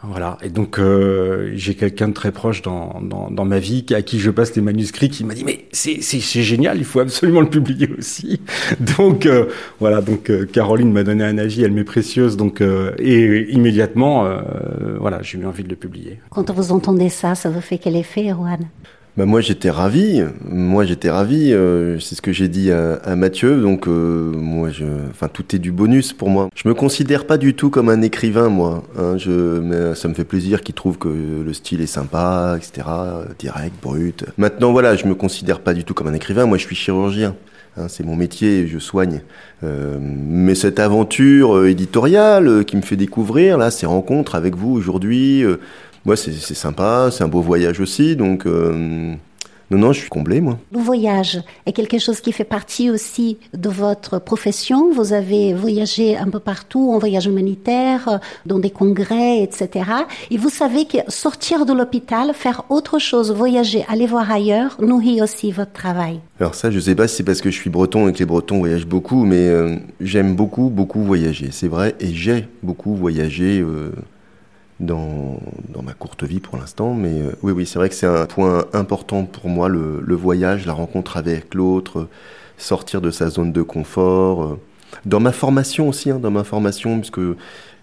Voilà. 0.02 0.38
Et 0.42 0.48
donc 0.48 0.78
euh, 0.78 1.50
j'ai 1.56 1.74
quelqu'un 1.74 2.08
de 2.08 2.12
très 2.12 2.30
proche 2.30 2.62
dans, 2.62 3.00
dans, 3.02 3.30
dans, 3.30 3.44
ma 3.44 3.58
vie 3.58 3.84
à 3.90 4.02
qui 4.02 4.20
je 4.20 4.30
passe 4.30 4.54
les 4.54 4.62
manuscrits 4.62 5.08
qui 5.08 5.24
m'a 5.24 5.34
dit 5.34 5.42
mais 5.42 5.64
c'est 5.72 6.00
génial, 6.20 6.78
il 6.78 6.84
faut 6.84 7.00
absolument 7.00 7.40
le 7.40 7.50
publier 7.50 7.90
aussi. 7.98 8.40
donc 8.96 9.26
euh, 9.26 9.46
voilà. 9.80 10.00
Donc 10.00 10.30
euh, 10.30 10.46
Caroline 10.46 10.92
m'a 10.92 11.02
donné 11.02 11.24
un 11.24 11.36
avis, 11.36 11.64
elle 11.64 11.72
m'est 11.72 11.82
précieuse. 11.82 12.36
Donc 12.36 12.60
euh, 12.60 12.92
et 12.98 13.50
immédiatement 13.50 14.28
voilà, 15.00 15.22
j'ai 15.22 15.38
eu 15.38 15.46
envie 15.46 15.64
de 15.64 15.68
le 15.68 15.76
publier. 15.76 16.20
Quand 16.30 16.50
vous 16.50 16.70
entendez 16.70 17.08
ça, 17.08 17.34
ça 17.34 17.50
vous 17.50 17.60
fait 17.60 17.78
quel 17.78 17.96
effet, 17.96 18.30
Erwan 18.30 18.68
bah 19.18 19.26
moi 19.26 19.40
j'étais 19.40 19.68
ravi, 19.68 20.22
moi 20.48 20.84
j'étais 20.84 21.10
ravi, 21.10 21.52
euh, 21.52 21.98
c'est 21.98 22.14
ce 22.14 22.22
que 22.22 22.30
j'ai 22.30 22.46
dit 22.46 22.70
à, 22.70 23.16
Mathieu, 23.16 23.60
donc 23.60 23.88
euh, 23.88 24.30
moi 24.30 24.70
je, 24.70 24.84
enfin 25.10 25.26
tout 25.26 25.56
est 25.56 25.58
du 25.58 25.72
bonus 25.72 26.12
pour 26.12 26.30
moi. 26.30 26.50
Je 26.54 26.68
me 26.68 26.72
considère 26.72 27.26
pas 27.26 27.36
du 27.36 27.54
tout 27.54 27.68
comme 27.68 27.88
un 27.88 28.00
écrivain 28.02 28.48
moi, 28.48 28.84
hein, 28.96 29.16
je, 29.18 29.58
mais 29.58 29.96
ça 29.96 30.06
me 30.06 30.14
fait 30.14 30.22
plaisir 30.22 30.60
qu'il 30.60 30.76
trouve 30.76 30.98
que 30.98 31.08
le 31.08 31.52
style 31.52 31.80
est 31.80 31.86
sympa, 31.86 32.56
etc., 32.56 32.86
direct, 33.40 33.74
brut. 33.82 34.24
Maintenant 34.36 34.70
voilà, 34.70 34.94
je 34.94 35.04
me 35.06 35.16
considère 35.16 35.58
pas 35.58 35.74
du 35.74 35.82
tout 35.82 35.94
comme 35.94 36.06
un 36.06 36.14
écrivain, 36.14 36.46
moi 36.46 36.56
je 36.56 36.62
suis 36.62 36.76
chirurgien. 36.76 37.34
Hein, 37.78 37.86
c'est 37.88 38.04
mon 38.04 38.16
métier, 38.16 38.66
je 38.66 38.78
soigne. 38.78 39.20
Euh, 39.62 39.98
mais 40.00 40.54
cette 40.54 40.80
aventure 40.80 41.56
euh, 41.56 41.70
éditoriale 41.70 42.48
euh, 42.48 42.62
qui 42.64 42.76
me 42.76 42.82
fait 42.82 42.96
découvrir, 42.96 43.58
là, 43.58 43.70
ces 43.70 43.86
rencontres 43.86 44.34
avec 44.34 44.56
vous 44.56 44.72
aujourd'hui, 44.72 45.44
moi, 46.04 46.16
c'est 46.16 46.32
sympa, 46.32 47.10
c'est 47.12 47.24
un 47.24 47.28
beau 47.28 47.40
voyage 47.40 47.80
aussi. 47.80 48.16
Donc, 48.16 48.46
euh, 48.46 49.14
Non, 49.70 49.76
non, 49.76 49.92
je 49.92 50.00
suis 50.00 50.08
comblé, 50.08 50.40
moi. 50.40 50.58
Le 50.72 50.78
voyage 50.78 51.42
est 51.66 51.72
quelque 51.74 51.98
chose 51.98 52.22
qui 52.22 52.32
fait 52.32 52.44
partie 52.44 52.88
aussi 52.88 53.36
de 53.52 53.68
votre 53.68 54.18
profession. 54.18 54.90
Vous 54.90 55.12
avez 55.12 55.52
voyagé 55.52 56.16
un 56.16 56.30
peu 56.30 56.40
partout, 56.40 56.90
en 56.90 56.98
voyage 56.98 57.26
humanitaire, 57.26 58.18
dans 58.46 58.58
des 58.58 58.70
congrès, 58.70 59.42
etc. 59.42 59.84
Et 60.30 60.38
vous 60.38 60.48
savez 60.48 60.86
que 60.86 60.96
sortir 61.08 61.66
de 61.66 61.74
l'hôpital, 61.74 62.32
faire 62.32 62.64
autre 62.70 62.98
chose, 62.98 63.30
voyager, 63.30 63.84
aller 63.88 64.06
voir 64.06 64.30
ailleurs, 64.32 64.78
nourrit 64.80 65.20
aussi 65.20 65.52
votre 65.52 65.72
travail. 65.72 66.20
Alors 66.40 66.54
ça, 66.54 66.70
je 66.70 66.80
sais 66.80 66.94
pas 66.94 67.06
si 67.06 67.16
c'est 67.16 67.24
parce 67.24 67.42
que 67.42 67.50
je 67.50 67.56
suis 67.60 67.68
breton 67.68 68.08
et 68.08 68.14
que 68.14 68.20
les 68.20 68.24
bretons 68.24 68.60
voyagent 68.60 68.86
beaucoup, 68.86 69.26
mais 69.26 69.48
euh, 69.48 69.76
j'aime 70.00 70.34
beaucoup, 70.34 70.70
beaucoup 70.70 71.02
voyager. 71.02 71.50
C'est 71.52 71.68
vrai, 71.68 71.94
et 72.00 72.14
j'ai 72.14 72.48
beaucoup 72.62 72.94
voyagé. 72.94 73.60
Euh, 73.60 73.92
dans, 74.80 75.40
ma 75.82 75.92
courte 75.92 76.24
vie 76.24 76.40
pour 76.40 76.56
l'instant. 76.56 76.94
Mais 76.94 77.20
euh, 77.20 77.32
oui, 77.42 77.52
oui, 77.52 77.66
c'est 77.66 77.78
vrai 77.78 77.88
que 77.88 77.94
c'est 77.94 78.06
un 78.06 78.26
point 78.26 78.66
important 78.72 79.24
pour 79.24 79.48
moi, 79.48 79.68
le, 79.68 80.00
le 80.04 80.14
voyage, 80.14 80.66
la 80.66 80.72
rencontre 80.72 81.16
avec 81.16 81.54
l'autre, 81.54 82.08
sortir 82.56 83.00
de 83.00 83.10
sa 83.10 83.28
zone 83.28 83.52
de 83.52 83.62
confort. 83.62 84.44
Euh. 84.44 84.60
Dans 85.04 85.20
ma 85.20 85.32
formation 85.32 85.88
aussi, 85.88 86.10
hein, 86.10 86.18
dans 86.18 86.30
ma 86.30 86.44
formation, 86.44 86.98
puisque 86.98 87.20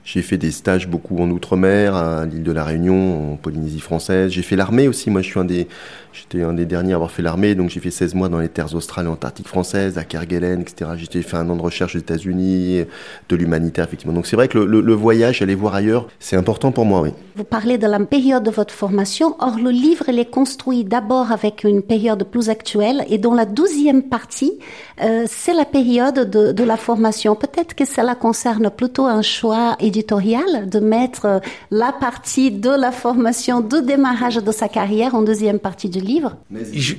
j'ai 0.05 0.21
fait 0.21 0.38
des 0.38 0.51
stages 0.51 0.88
beaucoup 0.88 1.17
en 1.17 1.29
Outre-mer, 1.31 1.95
à 1.95 2.25
l'île 2.27 2.43
de 2.43 2.51
la 2.51 2.63
Réunion, 2.63 3.33
en 3.33 3.35
Polynésie 3.38 3.79
française. 3.79 4.31
J'ai 4.31 4.43
fait 4.43 4.55
l'armée 4.55 4.88
aussi. 4.88 5.09
Moi, 5.09 5.24
je 5.24 5.27
suis 5.27 5.39
un 5.39 5.45
des, 5.45 5.67
j'étais 6.13 6.43
un 6.43 6.53
des 6.53 6.67
derniers 6.67 6.93
à 6.93 6.95
avoir 6.95 7.09
fait 7.09 7.24
l'armée. 7.24 7.55
Donc, 7.55 7.71
j'ai 7.71 7.79
fait 7.79 7.89
16 7.89 8.13
mois 8.13 8.29
dans 8.29 8.38
les 8.38 8.47
terres 8.47 8.75
australes 8.75 9.07
et 9.07 9.09
antarctiques 9.09 9.47
françaises, 9.47 9.97
à 9.97 10.03
Kerguelen, 10.03 10.62
etc. 10.62 10.91
J'ai 10.95 11.21
fait 11.24 11.38
un 11.38 11.50
an 11.50 11.55
de 11.55 11.62
recherche 11.62 11.95
aux 11.95 12.00
États-Unis, 12.00 12.85
de 13.29 13.35
l'humanitaire, 13.35 13.85
effectivement. 13.85 14.13
Donc, 14.13 14.27
c'est 14.27 14.35
vrai 14.35 14.47
que 14.47 14.59
le, 14.59 14.93
voyage, 14.93 15.41
aller 15.41 15.55
voir 15.55 15.74
ailleurs, 15.74 16.07
c'est 16.19 16.35
important 16.35 16.71
pour 16.71 16.85
moi, 16.85 17.01
oui. 17.01 17.09
Vous 17.35 17.43
parlez 17.43 17.79
de 17.79 17.88
la 17.88 18.00
période 18.00 18.43
de 18.43 18.51
votre 18.51 18.74
formation. 18.74 19.35
Or, 19.39 19.57
le 19.57 19.71
livre, 19.71 20.05
il 20.07 20.19
est 20.19 20.29
construit 20.29 20.83
d'abord 20.83 21.31
avec 21.31 21.63
une 21.63 21.81
période 21.81 22.24
plus 22.25 22.50
actuelle 22.50 23.05
et 23.09 23.17
dans 23.17 23.33
la 23.33 23.45
douzième 23.45 24.03
partie, 24.03 24.53
euh, 25.01 25.25
c'est 25.27 25.53
la 25.53 25.65
période 25.65 26.29
de, 26.29 26.51
de 26.51 26.63
la 26.63 26.77
formation. 26.77 27.35
Peut-être 27.35 27.74
que 27.74 27.85
cela 27.85 28.13
concerne 28.13 28.69
plutôt 28.69 29.05
un 29.05 29.24
choix 29.24 29.75
éditorial 29.95 30.69
de 30.69 30.79
mettre 30.79 31.41
la 31.71 31.93
partie 31.93 32.51
de 32.51 32.69
la 32.69 32.91
formation 32.91 33.61
de 33.61 33.79
démarrage 33.79 34.35
de 34.35 34.51
sa 34.51 34.67
carrière 34.67 35.15
en 35.15 35.21
deuxième 35.21 35.59
partie 35.59 35.89
du 35.89 35.99
livre. 35.99 36.35
Je, 36.73 36.95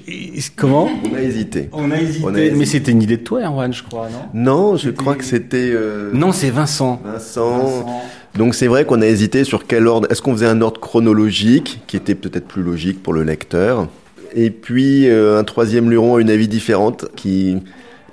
comment? 0.56 0.88
On 1.04 1.14
a 1.14 1.20
hésité. 1.20 1.68
On 1.72 1.90
a 1.90 2.00
hésité. 2.00 2.24
On 2.24 2.34
a 2.34 2.40
hésité. 2.40 2.56
Mais 2.56 2.64
c'était 2.64 2.92
une 2.92 3.02
idée 3.02 3.18
de 3.18 3.22
toi, 3.22 3.42
Erwan, 3.42 3.72
je 3.72 3.82
crois, 3.82 4.08
non? 4.08 4.24
Non, 4.32 4.76
je 4.76 4.90
crois 4.90 5.14
que 5.14 5.24
c'était. 5.24 5.70
Euh... 5.72 6.10
Non, 6.14 6.32
c'est 6.32 6.50
Vincent. 6.50 7.00
Vincent. 7.04 7.58
Vincent. 7.58 8.02
Donc 8.36 8.54
c'est 8.54 8.66
vrai 8.66 8.84
qu'on 8.84 9.00
a 9.02 9.06
hésité 9.06 9.44
sur 9.44 9.66
quel 9.66 9.86
ordre. 9.86 10.08
Est-ce 10.10 10.22
qu'on 10.22 10.32
faisait 10.32 10.46
un 10.46 10.60
ordre 10.60 10.80
chronologique, 10.80 11.80
qui 11.86 11.96
était 11.96 12.14
peut-être 12.14 12.46
plus 12.46 12.62
logique 12.62 13.02
pour 13.02 13.12
le 13.12 13.22
lecteur? 13.22 13.88
Et 14.34 14.50
puis 14.50 15.08
euh, 15.08 15.38
un 15.38 15.44
troisième 15.44 15.90
luron 15.90 16.16
a 16.16 16.20
une 16.20 16.30
avis 16.30 16.48
différente 16.48 17.06
qui 17.16 17.56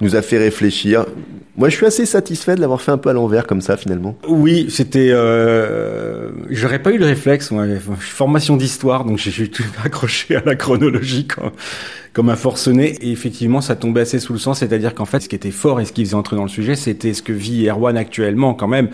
nous 0.01 0.15
a 0.15 0.21
fait 0.21 0.37
réfléchir. 0.37 1.05
Moi, 1.55 1.69
je 1.69 1.75
suis 1.75 1.85
assez 1.85 2.07
satisfait 2.07 2.55
de 2.55 2.61
l'avoir 2.61 2.81
fait 2.81 2.91
un 2.91 2.97
peu 2.97 3.09
à 3.09 3.13
l'envers 3.13 3.45
comme 3.45 3.61
ça, 3.61 3.77
finalement. 3.77 4.17
Oui, 4.27 4.67
c'était. 4.69 5.09
Euh, 5.11 6.31
J'aurais 6.49 6.79
pas 6.79 6.91
eu 6.91 6.97
le 6.97 7.05
réflexe. 7.05 7.51
Moi, 7.51 7.65
formation 7.99 8.57
d'histoire, 8.57 9.05
donc 9.05 9.19
j'ai 9.19 9.47
tout 9.49 9.63
accroché 9.85 10.35
à 10.35 10.41
la 10.43 10.55
chronologie 10.55 11.27
comme 12.13 12.29
un 12.29 12.35
forcené. 12.35 12.97
Et 13.01 13.11
effectivement, 13.11 13.61
ça 13.61 13.75
tombait 13.75 14.01
assez 14.01 14.19
sous 14.19 14.33
le 14.33 14.39
sens, 14.39 14.59
c'est-à-dire 14.59 14.95
qu'en 14.95 15.05
fait, 15.05 15.19
ce 15.19 15.29
qui 15.29 15.35
était 15.35 15.51
fort 15.51 15.79
et 15.79 15.85
ce 15.85 15.93
qui 15.93 16.03
faisait 16.03 16.15
entrer 16.15 16.35
dans 16.35 16.43
le 16.43 16.49
sujet, 16.49 16.75
c'était 16.75 17.13
ce 17.13 17.21
que 17.21 17.33
vit 17.33 17.67
Erwan 17.69 17.97
actuellement, 17.97 18.55
quand 18.55 18.67
même. 18.67 18.89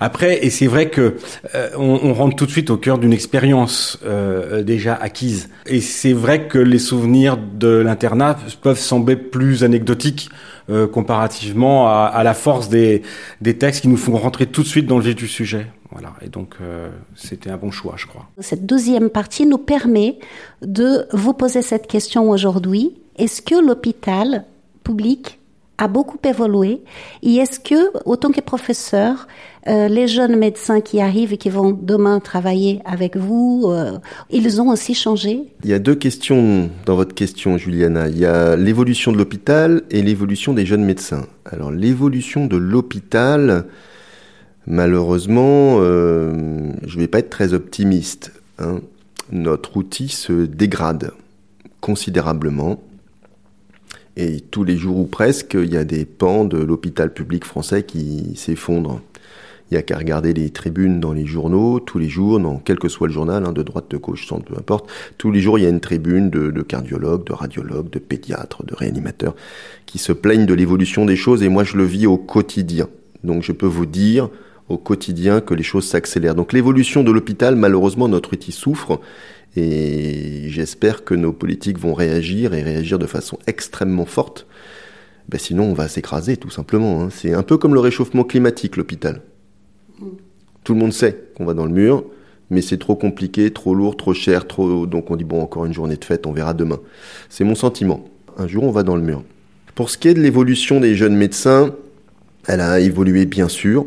Après, 0.00 0.44
et 0.44 0.50
c'est 0.50 0.66
vrai 0.66 0.88
que 0.88 1.14
euh, 1.54 1.68
on, 1.76 2.00
on, 2.02 2.12
rentre 2.12 2.34
tout 2.34 2.46
de 2.46 2.50
suite 2.50 2.70
au 2.70 2.76
cœur 2.76 2.98
d'une 2.98 3.12
expérience 3.12 4.00
euh, 4.04 4.64
déjà 4.64 4.94
acquise. 4.94 5.48
Et 5.66 5.80
c'est 5.80 6.12
vrai 6.12 6.48
que 6.48 6.58
les 6.58 6.80
souvenirs 6.80 7.36
de 7.36 7.68
l'internat 7.68 8.36
peuvent 8.62 8.80
sembler 8.80 9.14
plus 9.14 9.62
anecdotiques 9.62 10.30
euh, 10.68 10.86
comparativement 10.86 11.88
à, 11.88 12.04
à, 12.06 12.22
la 12.22 12.34
force 12.34 12.68
des, 12.68 13.02
des 13.40 13.56
textes 13.56 13.82
qui 13.82 13.88
nous 13.88 13.96
font 13.96 14.16
rentrer 14.16 14.46
tout 14.46 14.62
de 14.62 14.68
suite 14.68 14.86
dans 14.86 14.98
le 14.98 15.04
vif 15.04 15.14
du 15.14 15.28
sujet. 15.28 15.66
Voilà, 15.90 16.14
et 16.22 16.28
donc 16.28 16.54
euh, 16.60 16.90
c'était 17.16 17.50
un 17.50 17.56
bon 17.56 17.72
choix, 17.72 17.94
je 17.96 18.06
crois. 18.06 18.28
Cette 18.38 18.64
deuxième 18.64 19.10
partie 19.10 19.44
nous 19.44 19.58
permet 19.58 20.18
de 20.62 21.06
vous 21.12 21.32
poser 21.32 21.62
cette 21.62 21.88
question 21.88 22.30
aujourd'hui. 22.30 22.92
Est-ce 23.16 23.42
que 23.42 23.56
l'hôpital 23.56 24.44
public 24.84 25.39
a 25.80 25.88
beaucoup 25.88 26.18
évolué 26.24 26.82
et 27.22 27.36
est-ce 27.36 27.58
que, 27.58 27.90
autant 28.04 28.30
que 28.30 28.40
professeur, 28.40 29.26
euh, 29.66 29.88
les 29.88 30.06
jeunes 30.06 30.36
médecins 30.36 30.80
qui 30.80 31.00
arrivent 31.00 31.32
et 31.32 31.38
qui 31.38 31.48
vont 31.48 31.72
demain 31.72 32.20
travailler 32.20 32.80
avec 32.84 33.16
vous, 33.16 33.64
euh, 33.66 33.98
ils 34.30 34.60
ont 34.60 34.68
aussi 34.68 34.94
changé? 34.94 35.42
Il 35.64 35.70
y 35.70 35.72
a 35.72 35.78
deux 35.78 35.94
questions 35.94 36.70
dans 36.84 36.96
votre 36.96 37.14
question, 37.14 37.56
Juliana. 37.56 38.08
Il 38.08 38.18
y 38.18 38.26
a 38.26 38.56
l'évolution 38.56 39.10
de 39.10 39.16
l'hôpital 39.16 39.82
et 39.90 40.02
l'évolution 40.02 40.52
des 40.52 40.66
jeunes 40.66 40.84
médecins. 40.84 41.26
Alors 41.50 41.70
l'évolution 41.70 42.46
de 42.46 42.58
l'hôpital, 42.58 43.64
malheureusement, 44.66 45.78
euh, 45.80 46.72
je 46.86 46.96
ne 46.96 47.00
vais 47.00 47.08
pas 47.08 47.20
être 47.20 47.30
très 47.30 47.54
optimiste. 47.54 48.32
Hein. 48.58 48.80
Notre 49.32 49.78
outil 49.78 50.08
se 50.08 50.44
dégrade 50.44 51.12
considérablement. 51.80 52.80
Et 54.16 54.40
tous 54.40 54.64
les 54.64 54.76
jours 54.76 54.98
ou 54.98 55.06
presque, 55.06 55.54
il 55.54 55.72
y 55.72 55.76
a 55.76 55.84
des 55.84 56.04
pans 56.04 56.44
de 56.44 56.58
l'hôpital 56.58 57.12
public 57.12 57.44
français 57.44 57.84
qui 57.84 58.34
s'effondrent. 58.36 59.00
Il 59.70 59.74
n'y 59.74 59.78
a 59.78 59.82
qu'à 59.82 59.98
regarder 59.98 60.32
les 60.32 60.50
tribunes 60.50 60.98
dans 60.98 61.12
les 61.12 61.26
journaux, 61.26 61.78
tous 61.78 61.98
les 61.98 62.08
jours, 62.08 62.40
quel 62.64 62.78
que 62.78 62.88
soit 62.88 63.06
le 63.06 63.12
journal, 63.12 63.46
hein, 63.46 63.52
de 63.52 63.62
droite, 63.62 63.88
de 63.88 63.96
gauche, 63.98 64.26
centre, 64.26 64.44
peu 64.44 64.56
importe, 64.58 64.90
tous 65.16 65.30
les 65.30 65.40
jours 65.40 65.60
il 65.60 65.62
y 65.62 65.66
a 65.66 65.68
une 65.68 65.78
tribune 65.78 66.28
de 66.28 66.62
cardiologues, 66.62 67.24
de 67.24 67.32
radiologues, 67.32 67.88
de 67.88 68.00
pédiatres, 68.00 68.64
de 68.64 68.74
réanimateurs, 68.74 69.36
qui 69.86 69.98
se 69.98 70.12
plaignent 70.12 70.46
de 70.46 70.54
l'évolution 70.54 71.04
des 71.04 71.14
choses, 71.14 71.44
et 71.44 71.48
moi 71.48 71.62
je 71.62 71.76
le 71.76 71.84
vis 71.84 72.08
au 72.08 72.16
quotidien. 72.16 72.88
Donc 73.22 73.44
je 73.44 73.52
peux 73.52 73.66
vous 73.66 73.86
dire 73.86 74.28
au 74.70 74.78
quotidien 74.78 75.40
que 75.40 75.52
les 75.52 75.62
choses 75.62 75.86
s'accélèrent. 75.86 76.34
Donc 76.34 76.52
l'évolution 76.52 77.02
de 77.02 77.10
l'hôpital, 77.10 77.56
malheureusement, 77.56 78.08
notre 78.08 78.32
outil 78.32 78.52
souffre, 78.52 79.00
et 79.56 80.44
j'espère 80.48 81.04
que 81.04 81.14
nos 81.14 81.32
politiques 81.32 81.78
vont 81.78 81.92
réagir 81.92 82.54
et 82.54 82.62
réagir 82.62 82.98
de 82.98 83.06
façon 83.06 83.38
extrêmement 83.46 84.06
forte. 84.06 84.46
Ben 85.28 85.38
sinon, 85.38 85.64
on 85.64 85.74
va 85.74 85.88
s'écraser, 85.88 86.36
tout 86.36 86.50
simplement. 86.50 87.02
Hein. 87.02 87.08
C'est 87.10 87.34
un 87.34 87.42
peu 87.42 87.58
comme 87.58 87.74
le 87.74 87.80
réchauffement 87.80 88.24
climatique, 88.24 88.76
l'hôpital. 88.76 89.22
Tout 90.64 90.74
le 90.74 90.80
monde 90.80 90.92
sait 90.92 91.24
qu'on 91.36 91.44
va 91.44 91.54
dans 91.54 91.66
le 91.66 91.72
mur, 91.72 92.04
mais 92.50 92.62
c'est 92.62 92.78
trop 92.78 92.94
compliqué, 92.94 93.50
trop 93.50 93.74
lourd, 93.74 93.96
trop 93.96 94.14
cher, 94.14 94.46
trop. 94.46 94.86
Donc 94.86 95.10
on 95.10 95.16
dit 95.16 95.24
bon, 95.24 95.40
encore 95.42 95.66
une 95.66 95.74
journée 95.74 95.96
de 95.96 96.04
fête, 96.04 96.26
on 96.26 96.32
verra 96.32 96.54
demain. 96.54 96.78
C'est 97.28 97.44
mon 97.44 97.54
sentiment. 97.54 98.08
Un 98.38 98.46
jour, 98.46 98.64
on 98.64 98.70
va 98.70 98.82
dans 98.82 98.96
le 98.96 99.02
mur. 99.02 99.24
Pour 99.74 99.90
ce 99.90 99.98
qui 99.98 100.08
est 100.08 100.14
de 100.14 100.20
l'évolution 100.20 100.80
des 100.80 100.94
jeunes 100.94 101.16
médecins, 101.16 101.74
elle 102.46 102.60
a 102.60 102.80
évolué 102.80 103.26
bien 103.26 103.48
sûr. 103.48 103.86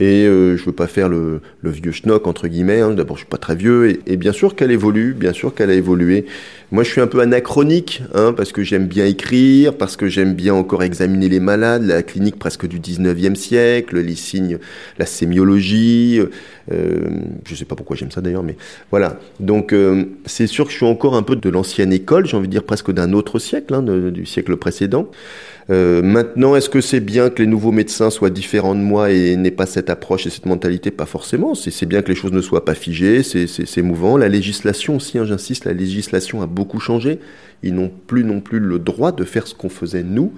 Et 0.00 0.26
euh, 0.26 0.56
je 0.56 0.64
veux 0.64 0.72
pas 0.72 0.88
faire 0.88 1.08
le, 1.08 1.40
le 1.62 1.70
vieux 1.70 1.92
schnock 1.92 2.26
entre 2.26 2.48
guillemets. 2.48 2.80
Hein. 2.80 2.90
D'abord, 2.92 3.16
je 3.16 3.22
suis 3.22 3.30
pas 3.30 3.38
très 3.38 3.54
vieux, 3.54 3.90
et, 3.90 4.00
et 4.06 4.16
bien 4.16 4.32
sûr 4.32 4.56
qu'elle 4.56 4.72
évolue, 4.72 5.14
bien 5.14 5.32
sûr 5.32 5.54
qu'elle 5.54 5.70
a 5.70 5.74
évolué. 5.74 6.26
Moi, 6.72 6.82
je 6.82 6.90
suis 6.90 7.00
un 7.00 7.06
peu 7.06 7.20
anachronique, 7.20 8.02
hein, 8.14 8.32
parce 8.36 8.50
que 8.50 8.64
j'aime 8.64 8.88
bien 8.88 9.06
écrire, 9.06 9.76
parce 9.76 9.96
que 9.96 10.08
j'aime 10.08 10.34
bien 10.34 10.54
encore 10.54 10.82
examiner 10.82 11.28
les 11.28 11.38
malades, 11.38 11.86
la 11.86 12.02
clinique 12.02 12.36
presque 12.36 12.66
du 12.66 12.80
19e 12.80 13.36
siècle, 13.36 14.00
les 14.00 14.16
signes, 14.16 14.58
la 14.98 15.06
sémiologie. 15.06 16.20
Euh, 16.72 17.10
je 17.46 17.54
sais 17.54 17.64
pas 17.64 17.76
pourquoi 17.76 17.94
j'aime 17.94 18.10
ça 18.10 18.20
d'ailleurs, 18.20 18.42
mais 18.42 18.56
voilà. 18.90 19.20
Donc, 19.38 19.72
euh, 19.72 20.04
c'est 20.26 20.48
sûr 20.48 20.64
que 20.64 20.72
je 20.72 20.78
suis 20.78 20.86
encore 20.86 21.14
un 21.14 21.22
peu 21.22 21.36
de 21.36 21.48
l'ancienne 21.48 21.92
école, 21.92 22.26
j'ai 22.26 22.36
envie 22.36 22.48
de 22.48 22.52
dire 22.52 22.64
presque 22.64 22.90
d'un 22.90 23.12
autre 23.12 23.38
siècle, 23.38 23.72
hein, 23.74 23.82
du 23.82 24.26
siècle 24.26 24.56
précédent. 24.56 25.08
Euh, 25.70 26.02
maintenant, 26.02 26.54
est-ce 26.56 26.68
que 26.68 26.80
c'est 26.80 27.00
bien 27.00 27.30
que 27.30 27.42
les 27.42 27.48
nouveaux 27.48 27.72
médecins 27.72 28.10
soient 28.10 28.30
différents 28.30 28.74
de 28.74 28.80
moi 28.80 29.10
et 29.10 29.36
n'aient 29.36 29.50
pas 29.50 29.66
cette 29.66 29.90
approche 29.90 30.26
et 30.26 30.30
cette 30.30 30.46
mentalité? 30.46 30.90
Pas 30.90 31.06
forcément. 31.06 31.54
C'est 31.54 31.86
bien 31.86 32.02
que 32.02 32.08
les 32.08 32.14
choses 32.14 32.32
ne 32.32 32.40
soient 32.40 32.64
pas 32.64 32.74
figées, 32.74 33.22
c'est 33.22 33.82
mouvant. 33.82 34.16
La 34.16 34.28
législation 34.28 34.96
aussi, 34.96 35.18
hein, 35.18 35.24
j'insiste, 35.24 35.64
la 35.64 35.72
législation 35.72 36.42
a 36.42 36.46
beaucoup 36.46 36.80
changé. 36.80 37.18
Ils 37.62 37.74
n'ont 37.74 37.90
plus 38.06 38.24
non 38.24 38.40
plus 38.40 38.58
le 38.58 38.78
droit 38.78 39.12
de 39.12 39.24
faire 39.24 39.46
ce 39.46 39.54
qu'on 39.54 39.70
faisait 39.70 40.02
nous. 40.02 40.32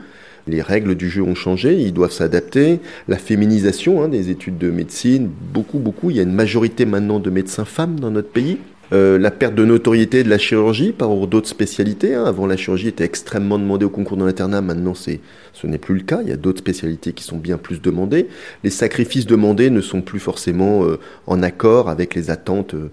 Les 0.48 0.62
règles 0.62 0.94
du 0.94 1.10
jeu 1.10 1.22
ont 1.22 1.34
changé, 1.34 1.74
ils 1.74 1.92
doivent 1.92 2.12
s'adapter. 2.12 2.78
La 3.08 3.16
féminisation 3.16 4.02
hein, 4.02 4.08
des 4.08 4.30
études 4.30 4.58
de 4.58 4.70
médecine, 4.70 5.28
beaucoup, 5.52 5.80
beaucoup. 5.80 6.10
Il 6.10 6.16
y 6.16 6.20
a 6.20 6.22
une 6.22 6.32
majorité 6.32 6.86
maintenant 6.86 7.18
de 7.18 7.30
médecins 7.30 7.64
femmes 7.64 7.98
dans 7.98 8.12
notre 8.12 8.30
pays. 8.30 8.58
Euh, 8.92 9.18
la 9.18 9.30
perte 9.30 9.54
de 9.54 9.64
notoriété 9.64 10.22
de 10.22 10.28
la 10.28 10.38
chirurgie 10.38 10.92
par 10.92 11.10
d'autres 11.26 11.48
spécialités. 11.48 12.14
Hein. 12.14 12.24
Avant, 12.24 12.46
la 12.46 12.56
chirurgie 12.56 12.88
était 12.88 13.04
extrêmement 13.04 13.58
demandée 13.58 13.84
au 13.84 13.90
concours 13.90 14.16
de 14.16 14.24
l'internat. 14.24 14.60
Maintenant, 14.60 14.94
ce 14.94 15.66
n'est 15.66 15.78
plus 15.78 15.96
le 15.96 16.02
cas. 16.02 16.20
Il 16.22 16.28
y 16.28 16.32
a 16.32 16.36
d'autres 16.36 16.60
spécialités 16.60 17.12
qui 17.12 17.24
sont 17.24 17.38
bien 17.38 17.58
plus 17.58 17.80
demandées. 17.80 18.28
Les 18.62 18.70
sacrifices 18.70 19.26
demandés 19.26 19.70
ne 19.70 19.80
sont 19.80 20.02
plus 20.02 20.20
forcément 20.20 20.84
euh, 20.84 20.98
en 21.26 21.42
accord 21.42 21.88
avec 21.88 22.14
les 22.14 22.30
attentes. 22.30 22.74
Euh, 22.74 22.90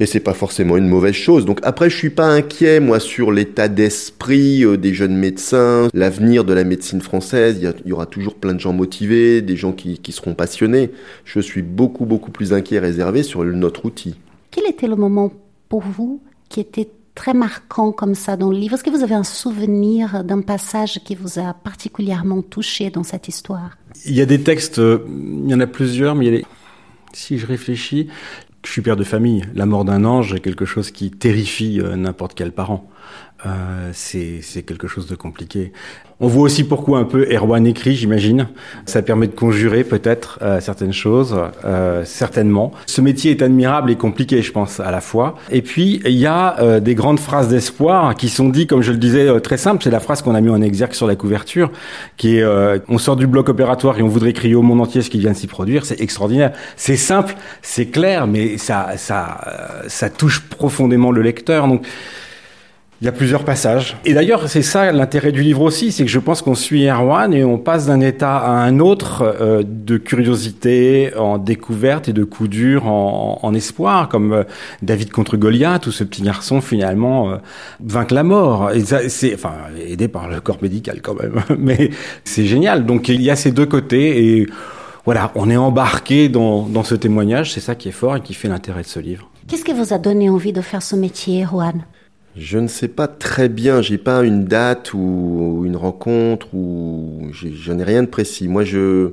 et 0.00 0.06
c'est 0.06 0.20
pas 0.20 0.34
forcément 0.34 0.76
une 0.76 0.86
mauvaise 0.86 1.14
chose. 1.14 1.44
Donc 1.44 1.58
après, 1.64 1.90
je 1.90 1.96
suis 1.96 2.10
pas 2.10 2.28
inquiet 2.28 2.78
moi 2.78 3.00
sur 3.00 3.32
l'état 3.32 3.66
d'esprit 3.66 4.64
euh, 4.64 4.76
des 4.76 4.94
jeunes 4.94 5.16
médecins, 5.16 5.88
l'avenir 5.92 6.44
de 6.44 6.52
la 6.52 6.62
médecine 6.62 7.00
française. 7.00 7.56
Il 7.58 7.64
y, 7.64 7.66
a, 7.66 7.72
il 7.84 7.88
y, 7.88 7.92
aura 7.92 8.06
toujours 8.06 8.36
plein 8.36 8.54
de 8.54 8.60
gens 8.60 8.72
motivés, 8.72 9.42
des 9.42 9.56
gens 9.56 9.72
qui, 9.72 9.98
qui 9.98 10.12
seront 10.12 10.34
passionnés. 10.34 10.90
Je 11.24 11.40
suis 11.40 11.62
beaucoup 11.62 12.06
beaucoup 12.06 12.30
plus 12.30 12.52
inquiet 12.52 12.76
et 12.76 12.80
réservé 12.80 13.24
sur 13.24 13.44
notre 13.44 13.84
outil. 13.84 14.14
Quel 14.50 14.66
était 14.66 14.88
le 14.88 14.96
moment 14.96 15.30
pour 15.68 15.82
vous 15.82 16.22
qui 16.48 16.60
était 16.60 16.90
très 17.14 17.34
marquant 17.34 17.92
comme 17.92 18.14
ça 18.14 18.36
dans 18.36 18.50
le 18.50 18.56
livre? 18.56 18.74
Est-ce 18.74 18.84
que 18.84 18.90
vous 18.90 19.02
avez 19.02 19.14
un 19.14 19.24
souvenir 19.24 20.24
d'un 20.24 20.40
passage 20.40 21.00
qui 21.04 21.14
vous 21.14 21.38
a 21.38 21.52
particulièrement 21.52 22.42
touché 22.42 22.90
dans 22.90 23.02
cette 23.02 23.28
histoire? 23.28 23.76
Il 24.06 24.14
y 24.14 24.20
a 24.20 24.26
des 24.26 24.42
textes, 24.42 24.78
euh, 24.78 25.04
il 25.08 25.50
y 25.50 25.54
en 25.54 25.60
a 25.60 25.66
plusieurs, 25.66 26.14
mais 26.14 26.26
il 26.26 26.32
y 26.32 26.36
a 26.36 26.38
des... 26.38 26.46
si 27.12 27.38
je 27.38 27.46
réfléchis, 27.46 28.08
je 28.64 28.70
suis 28.70 28.82
père 28.82 28.96
de 28.96 29.04
famille. 29.04 29.44
La 29.54 29.66
mort 29.66 29.84
d'un 29.84 30.04
ange 30.04 30.34
est 30.34 30.40
quelque 30.40 30.64
chose 30.64 30.90
qui 30.90 31.10
terrifie 31.10 31.80
euh, 31.80 31.96
n'importe 31.96 32.34
quel 32.34 32.52
parent. 32.52 32.88
Euh, 33.46 33.90
c'est 33.92 34.62
quelque 34.62 34.88
chose 34.88 35.06
de 35.06 35.14
compliqué. 35.14 35.72
On 36.20 36.26
voit 36.26 36.42
aussi 36.42 36.64
pourquoi 36.64 36.98
un 36.98 37.04
peu 37.04 37.28
Erwan 37.32 37.64
écrit, 37.64 37.94
j'imagine. 37.94 38.48
Ça 38.86 39.02
permet 39.02 39.28
de 39.28 39.34
conjurer 39.34 39.84
peut-être 39.84 40.40
euh, 40.42 40.60
certaines 40.60 40.92
choses, 40.92 41.36
euh, 41.64 42.04
certainement. 42.04 42.72
Ce 42.86 43.00
métier 43.00 43.30
est 43.30 43.40
admirable 43.40 43.92
et 43.92 43.96
compliqué, 43.96 44.42
je 44.42 44.50
pense, 44.50 44.80
à 44.80 44.90
la 44.90 45.00
fois. 45.00 45.36
Et 45.52 45.62
puis, 45.62 46.00
il 46.04 46.16
y 46.16 46.26
a 46.26 46.58
euh, 46.58 46.80
des 46.80 46.96
grandes 46.96 47.20
phrases 47.20 47.46
d'espoir 47.46 48.16
qui 48.16 48.28
sont 48.28 48.48
dites, 48.48 48.68
comme 48.68 48.82
je 48.82 48.90
le 48.90 48.98
disais, 48.98 49.28
euh, 49.28 49.38
très 49.38 49.58
simple. 49.58 49.84
C'est 49.84 49.90
la 49.90 50.00
phrase 50.00 50.22
qu'on 50.22 50.34
a 50.34 50.40
mis 50.40 50.50
en 50.50 50.60
exergue 50.60 50.94
sur 50.94 51.06
la 51.06 51.14
couverture, 51.14 51.70
qui 52.16 52.38
est 52.38 52.44
on 52.88 52.98
sort 52.98 53.14
du 53.14 53.28
bloc 53.28 53.48
opératoire 53.48 53.98
et 53.98 54.02
on 54.02 54.08
voudrait 54.08 54.32
crier 54.32 54.56
au 54.56 54.62
monde 54.62 54.80
entier 54.80 55.02
ce 55.02 55.10
qui 55.10 55.18
vient 55.18 55.32
de 55.32 55.36
s'y 55.36 55.46
produire. 55.46 55.86
C'est 55.86 56.00
extraordinaire. 56.00 56.52
C'est 56.76 56.96
simple, 56.96 57.36
c'est 57.62 57.86
clair, 57.86 58.26
mais 58.26 58.58
ça, 58.58 58.96
ça, 58.96 59.40
ça 59.86 60.10
touche 60.10 60.40
profondément 60.40 61.12
le 61.12 61.22
lecteur. 61.22 61.68
Donc, 61.68 61.86
il 63.00 63.04
y 63.04 63.08
a 63.08 63.12
plusieurs 63.12 63.44
passages. 63.44 63.96
Et 64.04 64.12
d'ailleurs, 64.12 64.48
c'est 64.48 64.62
ça 64.62 64.90
l'intérêt 64.90 65.30
du 65.30 65.42
livre 65.42 65.62
aussi, 65.62 65.92
c'est 65.92 66.04
que 66.04 66.10
je 66.10 66.18
pense 66.18 66.42
qu'on 66.42 66.56
suit 66.56 66.88
Erwan 66.88 67.32
et 67.32 67.44
on 67.44 67.56
passe 67.56 67.86
d'un 67.86 68.00
état 68.00 68.36
à 68.36 68.50
un 68.50 68.80
autre 68.80 69.22
euh, 69.40 69.62
de 69.64 69.98
curiosité, 69.98 71.12
en 71.16 71.38
découverte 71.38 72.08
et 72.08 72.12
de 72.12 72.24
coup 72.24 72.48
dur, 72.48 72.88
en, 72.88 73.38
en 73.40 73.54
espoir, 73.54 74.08
comme 74.08 74.32
euh, 74.32 74.44
David 74.82 75.12
contre 75.12 75.36
Goliath, 75.36 75.86
où 75.86 75.92
ce 75.92 76.02
petit 76.02 76.22
garçon 76.22 76.60
finalement 76.60 77.30
euh, 77.30 77.36
vainque 77.80 78.10
la 78.10 78.24
mort. 78.24 78.72
Et 78.72 78.80
c'est, 78.80 79.34
enfin, 79.34 79.54
aidé 79.78 80.08
par 80.08 80.28
le 80.28 80.40
corps 80.40 80.58
médical 80.60 81.00
quand 81.00 81.14
même, 81.14 81.40
mais 81.58 81.90
c'est 82.24 82.46
génial. 82.46 82.84
Donc 82.84 83.08
il 83.08 83.22
y 83.22 83.30
a 83.30 83.36
ces 83.36 83.52
deux 83.52 83.66
côtés 83.66 84.38
et 84.38 84.46
voilà, 85.04 85.30
on 85.36 85.48
est 85.48 85.56
embarqué 85.56 86.28
dans, 86.28 86.62
dans 86.62 86.82
ce 86.82 86.96
témoignage. 86.96 87.52
C'est 87.52 87.60
ça 87.60 87.76
qui 87.76 87.88
est 87.90 87.92
fort 87.92 88.16
et 88.16 88.20
qui 88.22 88.34
fait 88.34 88.48
l'intérêt 88.48 88.82
de 88.82 88.88
ce 88.88 88.98
livre. 88.98 89.30
Qu'est-ce 89.46 89.64
qui 89.64 89.72
vous 89.72 89.94
a 89.94 89.98
donné 89.98 90.28
envie 90.28 90.52
de 90.52 90.60
faire 90.60 90.82
ce 90.82 90.96
métier, 90.96 91.44
Erwan? 91.44 91.84
Je 92.38 92.58
ne 92.58 92.68
sais 92.68 92.88
pas 92.88 93.08
très 93.08 93.48
bien, 93.48 93.82
j'ai 93.82 93.98
pas 93.98 94.22
une 94.22 94.44
date 94.44 94.94
ou 94.94 95.64
une 95.66 95.76
rencontre 95.76 96.54
ou 96.54 97.28
je 97.32 97.72
n'ai 97.72 97.82
rien 97.84 98.02
de 98.04 98.08
précis. 98.08 98.46
Moi, 98.46 98.64
je, 98.64 99.10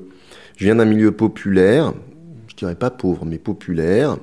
viens 0.59 0.75
d'un 0.75 0.85
milieu 0.85 1.11
populaire, 1.11 1.93
je 2.47 2.55
dirais 2.55 2.75
pas 2.75 2.91
pauvre, 2.91 3.25
mais 3.25 3.39
populaire. 3.39 4.17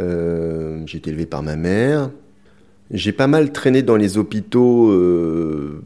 Euh, 0.00 0.82
j'ai 0.86 0.98
été 0.98 1.10
élevé 1.10 1.26
par 1.26 1.42
ma 1.42 1.54
mère. 1.54 2.10
J'ai 2.90 3.12
pas 3.12 3.28
mal 3.28 3.52
traîné 3.52 3.82
dans 3.82 3.96
les 3.96 4.18
hôpitaux 4.18 4.90
euh, 4.90 5.82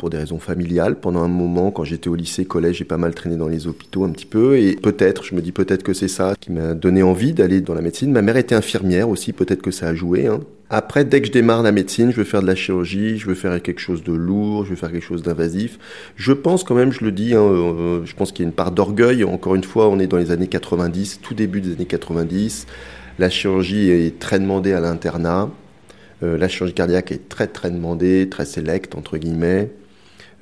pour 0.00 0.08
des 0.08 0.16
raisons 0.16 0.38
familiales. 0.38 0.98
Pendant 0.98 1.22
un 1.22 1.28
moment, 1.28 1.70
quand 1.70 1.84
j'étais 1.84 2.08
au 2.08 2.14
lycée, 2.14 2.46
collège, 2.46 2.78
j'ai 2.78 2.86
pas 2.86 2.96
mal 2.96 3.14
traîné 3.14 3.36
dans 3.36 3.48
les 3.48 3.66
hôpitaux 3.66 4.04
un 4.04 4.08
petit 4.08 4.24
peu. 4.24 4.56
Et 4.56 4.74
peut-être, 4.76 5.24
je 5.24 5.34
me 5.34 5.42
dis 5.42 5.52
peut-être 5.52 5.82
que 5.82 5.92
c'est 5.92 6.08
ça 6.08 6.34
qui 6.40 6.52
m'a 6.52 6.72
donné 6.72 7.02
envie 7.02 7.34
d'aller 7.34 7.60
dans 7.60 7.74
la 7.74 7.82
médecine. 7.82 8.10
Ma 8.10 8.22
mère 8.22 8.38
était 8.38 8.54
infirmière 8.54 9.10
aussi, 9.10 9.34
peut-être 9.34 9.60
que 9.60 9.70
ça 9.70 9.88
a 9.88 9.94
joué. 9.94 10.26
Hein. 10.26 10.40
Après, 10.70 11.04
dès 11.04 11.20
que 11.20 11.26
je 11.26 11.32
démarre 11.32 11.62
la 11.62 11.70
médecine, 11.70 12.12
je 12.12 12.16
veux 12.16 12.24
faire 12.24 12.40
de 12.40 12.46
la 12.46 12.54
chirurgie, 12.54 13.18
je 13.18 13.26
veux 13.26 13.34
faire 13.34 13.60
quelque 13.60 13.78
chose 13.78 14.02
de 14.02 14.14
lourd, 14.14 14.64
je 14.64 14.70
veux 14.70 14.76
faire 14.76 14.90
quelque 14.90 15.04
chose 15.04 15.22
d'invasif. 15.22 15.78
Je 16.16 16.32
pense 16.32 16.64
quand 16.64 16.74
même, 16.74 16.92
je 16.92 17.04
le 17.04 17.12
dis, 17.12 17.34
hein, 17.34 17.42
euh, 17.42 18.00
je 18.06 18.14
pense 18.14 18.32
qu'il 18.32 18.44
y 18.44 18.46
a 18.46 18.48
une 18.48 18.54
part 18.54 18.72
d'orgueil. 18.72 19.22
Encore 19.22 19.54
une 19.54 19.64
fois, 19.64 19.90
on 19.90 19.98
est 19.98 20.06
dans 20.06 20.16
les 20.16 20.30
années 20.30 20.46
90, 20.46 21.20
tout 21.20 21.34
début 21.34 21.60
des 21.60 21.72
années 21.72 21.84
90. 21.84 22.66
La 23.18 23.28
chirurgie 23.28 23.90
est 23.90 24.18
très 24.18 24.38
demandée 24.38 24.72
à 24.72 24.80
l'internat. 24.80 25.50
Euh, 26.22 26.38
la 26.38 26.48
chirurgie 26.48 26.74
cardiaque 26.74 27.12
est 27.12 27.28
très 27.28 27.48
très 27.48 27.70
demandée, 27.70 28.28
très 28.30 28.46
sélecte 28.46 28.94
entre 28.94 29.18
guillemets. 29.18 29.68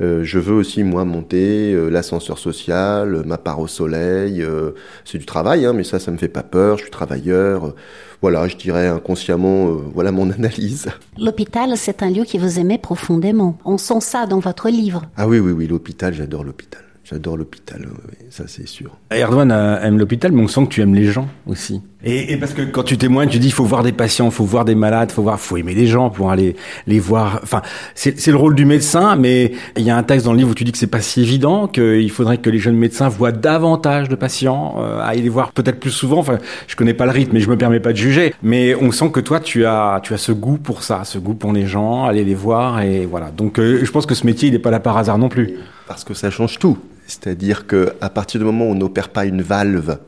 Euh, 0.01 0.23
je 0.23 0.39
veux 0.39 0.55
aussi 0.55 0.85
moi 0.85 1.05
monter 1.05 1.73
euh, 1.73 1.89
l'ascenseur 1.89 2.39
social, 2.39 3.23
ma 3.27 3.39
part 3.39 3.59
au 3.61 3.67
soleil. 3.67 4.43
Euh, 4.43 4.73
c'est 5.05 5.19
du 5.19 5.27
travail, 5.27 5.67
hein, 5.67 5.73
mais 5.73 5.85
ça, 5.85 5.99
ça 5.99 6.11
me 6.11 6.17
fait 6.17 6.29
pas 6.29 6.43
peur. 6.43 6.79
Je 6.79 6.83
suis 6.83 6.91
travailleur. 6.91 7.75
voilà, 8.23 8.47
je 8.49 8.57
dirais 8.57 8.87
inconsciemment, 8.87 9.67
voilà 9.95 10.13
mon 10.13 10.31
analyse. 10.39 10.89
L'hôpital, 11.19 11.77
c'est 11.77 12.03
un 12.03 12.11
lieu 12.11 12.25
qui 12.25 12.39
vous 12.39 12.59
aimait 12.59 12.79
profondément. 12.79 13.59
On 13.65 13.79
sent 13.79 14.01
ça 14.01 14.27
dans 14.27 14.39
votre 14.39 14.69
livre. 14.69 15.03
Ah 15.17 15.27
oui, 15.27 15.39
oui, 15.39 15.53
oui, 15.53 15.67
l'hôpital, 15.67 16.15
j'adore 16.15 16.45
l'hôpital. 16.45 16.88
J'adore 17.09 17.39
l'hôpital, 17.39 17.87
ça 18.29 18.45
c'est 18.47 18.69
sûr. 18.69 18.91
Erdogan 19.11 19.51
aime 19.51 19.99
l'hôpital, 19.99 20.31
mais 20.31 20.43
on 20.43 20.49
sent 20.49 20.65
que 20.65 20.69
tu 20.69 20.83
aimes 20.83 20.95
les 20.95 21.07
gens 21.07 21.27
aussi. 21.47 21.81
Et, 22.05 22.33
et, 22.33 22.37
parce 22.37 22.53
que 22.53 22.63
quand 22.63 22.83
tu 22.83 22.99
témoignes, 22.99 23.31
tu 23.31 23.39
dis 23.39 23.49
il 23.49 23.53
faut 23.53 23.65
voir 23.65 23.83
des 23.83 23.93
patients, 23.93 24.27
il 24.27 24.31
faut 24.31 24.45
voir 24.45 24.67
des 24.67 24.75
malades, 24.75 25.11
faut 25.11 25.23
voir, 25.23 25.41
faut 25.41 25.57
aimer 25.57 25.75
les 25.75 25.87
gens 25.87 26.11
pour 26.11 26.31
aller 26.31 26.55
les 26.87 26.99
voir. 26.99 27.41
Enfin, 27.43 27.63
c'est 27.95 28.27
le 28.27 28.37
rôle 28.37 28.55
du 28.55 28.67
médecin, 28.67 29.17
mais 29.17 29.53
il 29.77 29.85
y 29.85 29.91
a 29.91 29.97
un 29.97 30.03
texte 30.03 30.27
dans 30.27 30.33
le 30.33 30.39
livre 30.39 30.51
où 30.51 30.55
tu 30.55 30.65
dis 30.65 30.71
que 30.73 30.77
c'est 30.77 30.87
pas 30.87 31.01
si 31.01 31.23
évident, 31.23 31.67
qu'il 31.67 32.11
faudrait 32.11 32.37
que 32.37 32.51
les 32.51 32.59
jeunes 32.59 32.77
médecins 32.77 33.09
voient 33.09 33.33
davantage 33.33 34.11
de 34.11 34.15
patients, 34.15 34.77
euh, 34.79 35.01
aillent 35.01 35.23
les 35.23 35.29
voir 35.31 35.53
peut-être 35.53 35.81
plus 35.81 35.91
souvent. 35.91 36.19
Enfin, 36.19 36.39
je 36.67 36.77
connais 36.77 36.95
pas 36.95 37.07
le 37.07 37.13
rythme, 37.13 37.33
mais 37.33 37.41
je 37.41 37.49
me 37.49 37.57
permets 37.57 37.81
pas 37.81 37.93
de 37.93 37.99
juger. 37.99 38.35
Mais 38.43 38.75
on 38.75 38.93
sent 38.93 39.11
que 39.13 39.21
toi, 39.21 39.41
tu 39.41 39.65
as, 39.65 40.01
tu 40.03 40.13
as 40.13 40.19
ce 40.19 40.33
goût 40.33 40.59
pour 40.59 40.83
ça, 40.83 41.05
ce 41.05 41.17
goût 41.17 41.35
pour 41.35 41.55
les 41.55 41.67
gens, 41.67 42.05
aller 42.05 42.23
les 42.23 42.35
voir 42.35 42.83
et 42.83 43.07
voilà. 43.07 43.31
Donc, 43.31 43.59
euh, 43.59 43.81
je 43.83 43.91
pense 43.91 44.05
que 44.05 44.15
ce 44.15 44.27
métier, 44.27 44.49
il 44.49 44.53
n'est 44.53 44.59
pas 44.59 44.71
là 44.71 44.79
par 44.79 44.99
hasard 44.99 45.17
non 45.17 45.31
plus. 45.31 45.55
Parce 45.87 46.05
que 46.05 46.13
ça 46.13 46.31
change 46.31 46.59
tout. 46.59 46.77
C'est-à-dire 47.09 47.67
que 47.67 47.95
à 48.01 48.11
partir 48.11 48.39
du 48.39 48.47
moment 48.47 48.67
où 48.67 48.73
on 48.73 48.75
n'opère 48.77 49.09
pas 49.09 49.25
une 49.25 49.43
valve 49.43 49.99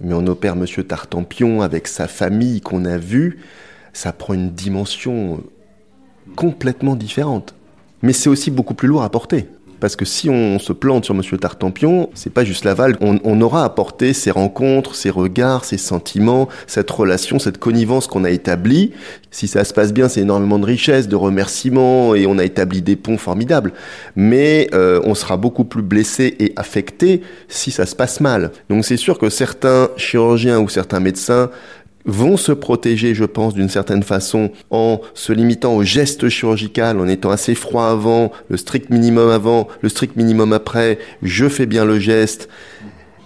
mais 0.00 0.14
on 0.14 0.26
opère 0.26 0.56
Monsieur 0.56 0.84
Tartampion 0.84 1.60
avec 1.60 1.88
sa 1.88 2.06
famille 2.06 2.60
qu'on 2.60 2.84
a 2.84 2.98
vue, 2.98 3.40
ça 3.92 4.12
prend 4.12 4.34
une 4.34 4.50
dimension 4.50 5.42
complètement 6.36 6.94
différente. 6.94 7.54
Mais 8.02 8.12
c'est 8.12 8.28
aussi 8.28 8.50
beaucoup 8.50 8.74
plus 8.74 8.86
lourd 8.86 9.02
à 9.02 9.10
porter. 9.10 9.48
Parce 9.80 9.96
que 9.96 10.04
si 10.04 10.28
on 10.28 10.58
se 10.58 10.72
plante 10.72 11.04
sur 11.04 11.14
Monsieur 11.14 11.38
Tartampion, 11.38 12.10
c'est 12.14 12.32
pas 12.32 12.44
juste 12.44 12.64
Laval. 12.64 12.96
On, 13.00 13.18
on 13.24 13.40
aura 13.40 13.64
apporté 13.64 14.12
ses 14.12 14.30
rencontres, 14.30 14.94
ses 14.94 15.10
regards, 15.10 15.64
ses 15.64 15.78
sentiments, 15.78 16.48
cette 16.66 16.90
relation, 16.90 17.38
cette 17.38 17.58
connivence 17.58 18.06
qu'on 18.06 18.24
a 18.24 18.30
établie. 18.30 18.92
Si 19.30 19.46
ça 19.46 19.64
se 19.64 19.74
passe 19.74 19.92
bien, 19.92 20.08
c'est 20.08 20.22
énormément 20.22 20.58
de 20.58 20.64
richesse, 20.64 21.06
de 21.06 21.16
remerciements, 21.16 22.14
et 22.14 22.26
on 22.26 22.38
a 22.38 22.44
établi 22.44 22.82
des 22.82 22.96
ponts 22.96 23.18
formidables. 23.18 23.72
Mais 24.16 24.68
euh, 24.72 25.00
on 25.04 25.14
sera 25.14 25.36
beaucoup 25.36 25.64
plus 25.64 25.82
blessé 25.82 26.34
et 26.38 26.52
affecté 26.56 27.22
si 27.48 27.70
ça 27.70 27.86
se 27.86 27.94
passe 27.94 28.20
mal. 28.20 28.50
Donc 28.70 28.84
c'est 28.84 28.96
sûr 28.96 29.18
que 29.18 29.28
certains 29.28 29.90
chirurgiens 29.96 30.58
ou 30.58 30.68
certains 30.68 31.00
médecins 31.00 31.50
vont 32.04 32.36
se 32.36 32.52
protéger, 32.52 33.14
je 33.14 33.24
pense, 33.24 33.54
d'une 33.54 33.68
certaine 33.68 34.02
façon 34.02 34.50
en 34.70 35.00
se 35.14 35.32
limitant 35.32 35.74
au 35.76 35.82
geste 35.82 36.28
chirurgical, 36.28 37.00
en 37.00 37.08
étant 37.08 37.30
assez 37.30 37.54
froid 37.54 37.86
avant, 37.86 38.32
le 38.48 38.56
strict 38.56 38.90
minimum 38.90 39.30
avant, 39.30 39.68
le 39.82 39.88
strict 39.88 40.16
minimum 40.16 40.52
après, 40.52 40.98
je 41.22 41.48
fais 41.48 41.66
bien 41.66 41.84
le 41.84 41.98
geste 41.98 42.48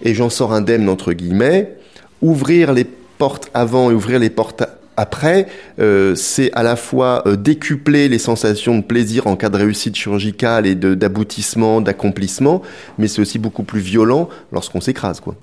et 0.02 0.14
j'en 0.14 0.30
sors 0.30 0.52
indemne, 0.52 0.88
entre 0.88 1.12
guillemets. 1.12 1.76
Ouvrir 2.20 2.72
les 2.72 2.87
portes 3.18 3.50
avant 3.54 3.90
et 3.90 3.94
ouvrir 3.94 4.18
les 4.18 4.30
portes 4.30 4.64
après, 4.96 5.46
euh, 5.78 6.14
c'est 6.14 6.52
à 6.52 6.62
la 6.62 6.76
fois 6.76 7.22
euh, 7.26 7.37
décupler 7.37 8.08
les 8.08 8.18
sensations 8.18 8.76
de 8.76 8.82
plaisir 8.82 9.26
en 9.26 9.37
cas 9.37 9.48
de 9.48 9.56
réussite 9.56 9.96
chirurgicale 9.96 10.66
et 10.66 10.74
d'aboutissement, 10.74 11.80
d'accomplissement, 11.80 12.62
mais 12.98 13.08
c'est 13.08 13.22
aussi 13.22 13.38
beaucoup 13.38 13.62
plus 13.62 13.80
violent 13.80 14.28
lorsqu'on 14.52 14.80
s'écrase, 14.80 15.20
quoi. 15.20 15.35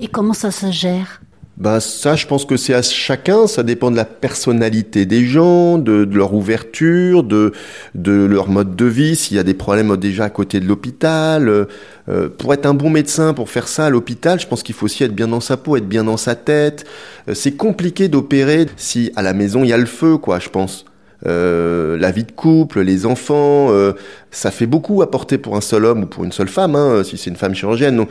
Et 0.00 0.08
comment 0.08 0.32
ça 0.32 0.50
se 0.50 0.70
gère? 0.70 1.20
Bah 1.60 1.78
ça, 1.78 2.16
je 2.16 2.26
pense 2.26 2.46
que 2.46 2.56
c'est 2.56 2.72
à 2.72 2.80
chacun. 2.80 3.46
Ça 3.46 3.62
dépend 3.62 3.90
de 3.90 3.96
la 3.96 4.06
personnalité 4.06 5.04
des 5.04 5.24
gens, 5.26 5.76
de, 5.76 6.08
leur 6.10 6.32
ouverture, 6.32 7.22
de, 7.22 7.52
de 7.94 8.12
leur 8.12 8.48
mode 8.48 8.76
de 8.76 8.86
vie. 8.86 9.14
S'il 9.14 9.36
y 9.36 9.40
a 9.40 9.42
des 9.42 9.52
problèmes 9.52 9.94
déjà 9.98 10.24
à 10.24 10.30
côté 10.30 10.58
de 10.58 10.66
l'hôpital, 10.66 11.66
euh, 12.08 12.28
pour 12.30 12.54
être 12.54 12.64
un 12.64 12.72
bon 12.72 12.88
médecin, 12.88 13.34
pour 13.34 13.50
faire 13.50 13.68
ça 13.68 13.86
à 13.86 13.90
l'hôpital, 13.90 14.40
je 14.40 14.46
pense 14.46 14.62
qu'il 14.62 14.74
faut 14.74 14.86
aussi 14.86 15.04
être 15.04 15.14
bien 15.14 15.28
dans 15.28 15.40
sa 15.40 15.58
peau, 15.58 15.76
être 15.76 15.88
bien 15.88 16.04
dans 16.04 16.16
sa 16.16 16.34
tête. 16.34 16.86
Euh, 17.28 17.34
c'est 17.34 17.52
compliqué 17.52 18.08
d'opérer 18.08 18.64
si 18.78 19.12
à 19.14 19.20
la 19.20 19.34
maison 19.34 19.62
il 19.62 19.68
y 19.68 19.74
a 19.74 19.78
le 19.78 19.84
feu, 19.84 20.16
quoi. 20.16 20.38
Je 20.38 20.48
pense. 20.48 20.86
Euh, 21.26 21.98
la 21.98 22.10
vie 22.10 22.24
de 22.24 22.32
couple, 22.32 22.80
les 22.80 23.04
enfants, 23.06 23.68
euh, 23.70 23.92
ça 24.30 24.50
fait 24.50 24.66
beaucoup 24.66 25.02
à 25.02 25.10
porter 25.10 25.38
pour 25.38 25.56
un 25.56 25.60
seul 25.60 25.84
homme 25.84 26.04
ou 26.04 26.06
pour 26.06 26.24
une 26.24 26.32
seule 26.32 26.48
femme, 26.48 26.74
hein, 26.74 27.02
si 27.04 27.18
c'est 27.18 27.30
une 27.30 27.36
femme 27.36 27.54
chirurgienne. 27.54 27.96
Donc 27.96 28.08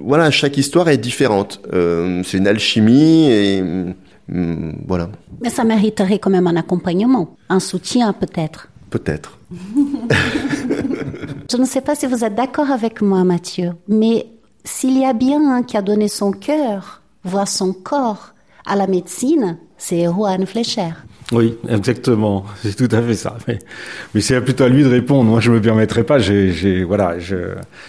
voilà, 0.00 0.30
chaque 0.30 0.56
histoire 0.56 0.88
est 0.88 0.98
différente. 0.98 1.60
Euh, 1.72 2.22
c'est 2.24 2.38
une 2.38 2.46
alchimie 2.46 3.30
et 3.30 3.62
mm, 4.28 4.84
voilà. 4.86 5.08
Mais 5.42 5.50
ça 5.50 5.64
mériterait 5.64 6.18
quand 6.18 6.30
même 6.30 6.46
un 6.46 6.56
accompagnement, 6.56 7.36
un 7.48 7.60
soutien 7.60 8.12
peut-être. 8.12 8.68
Peut-être. 8.90 9.38
Je 11.50 11.56
ne 11.56 11.64
sais 11.64 11.80
pas 11.80 11.96
si 11.96 12.06
vous 12.06 12.24
êtes 12.24 12.34
d'accord 12.36 12.70
avec 12.70 13.02
moi, 13.02 13.24
Mathieu, 13.24 13.72
mais 13.88 14.26
s'il 14.64 14.98
y 14.98 15.04
a 15.04 15.12
bien 15.12 15.56
un 15.56 15.62
qui 15.62 15.76
a 15.76 15.82
donné 15.82 16.08
son 16.08 16.30
cœur, 16.30 17.02
voire 17.24 17.48
son 17.48 17.72
corps 17.72 18.34
à 18.64 18.76
la 18.76 18.86
médecine, 18.86 19.58
c'est 19.76 20.04
Juan 20.04 20.46
Fleischer. 20.46 20.92
Oui, 21.34 21.56
exactement. 21.68 22.44
C'est 22.62 22.76
tout 22.76 22.94
à 22.94 23.02
fait 23.02 23.14
ça. 23.14 23.36
Mais, 23.46 24.20
c'est 24.20 24.40
plutôt 24.40 24.64
à 24.64 24.68
lui 24.68 24.84
de 24.84 24.88
répondre. 24.88 25.24
Moi, 25.30 25.40
je 25.40 25.50
me 25.50 25.60
permettrai 25.60 26.04
pas. 26.04 26.18
J'ai, 26.18 26.84
voilà. 26.84 27.14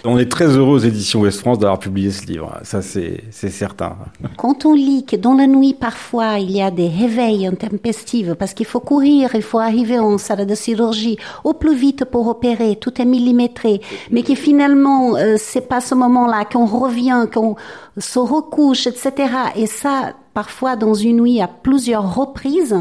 On 0.04 0.18
est 0.18 0.30
très 0.30 0.48
heureux 0.48 0.76
aux 0.76 0.80
éditions 0.80 1.22
Ouest 1.22 1.40
France 1.40 1.60
d'avoir 1.60 1.80
publié 1.80 2.12
ce 2.12 2.26
livre. 2.26 2.58
Ça, 2.64 2.82
c'est, 2.82 3.24
c'est 3.32 3.50
certain. 3.50 3.96
Quand 4.38 4.66
on 4.66 4.74
lit 4.74 5.06
que 5.06 5.16
dans 5.16 5.34
la 5.34 5.48
nuit, 5.48 5.74
parfois, 5.74 6.40
il 6.40 6.52
y 6.52 6.62
a 6.62 6.72
des 6.72 6.88
réveils 6.88 7.48
intempestifs 7.48 8.34
parce 8.34 8.54
qu'il 8.54 8.66
faut 8.66 8.80
courir, 8.80 9.32
il 9.36 9.42
faut 9.42 9.60
arriver 9.60 10.00
en 10.00 10.18
salle 10.18 10.46
de 10.46 10.56
chirurgie 10.56 11.18
au 11.44 11.54
plus 11.54 11.76
vite 11.76 12.06
pour 12.06 12.28
opérer, 12.28 12.76
tout 12.76 13.02
est 13.02 13.06
millimétré, 13.06 13.82
mais 14.12 14.24
que 14.24 14.36
finalement, 14.36 15.16
euh, 15.16 15.36
c'est 15.38 15.68
pas 15.68 15.82
ce 15.82 15.96
moment-là 15.96 16.46
qu'on 16.46 16.66
revient, 16.66 17.26
qu'on 17.34 17.56
se 17.98 18.20
recouche, 18.20 18.88
etc. 18.88 19.12
Et 19.56 19.68
ça, 19.68 20.14
parfois, 20.34 20.76
dans 20.76 20.94
une 20.94 21.22
nuit 21.22 21.42
à 21.42 21.48
plusieurs 21.48 22.16
reprises, 22.16 22.76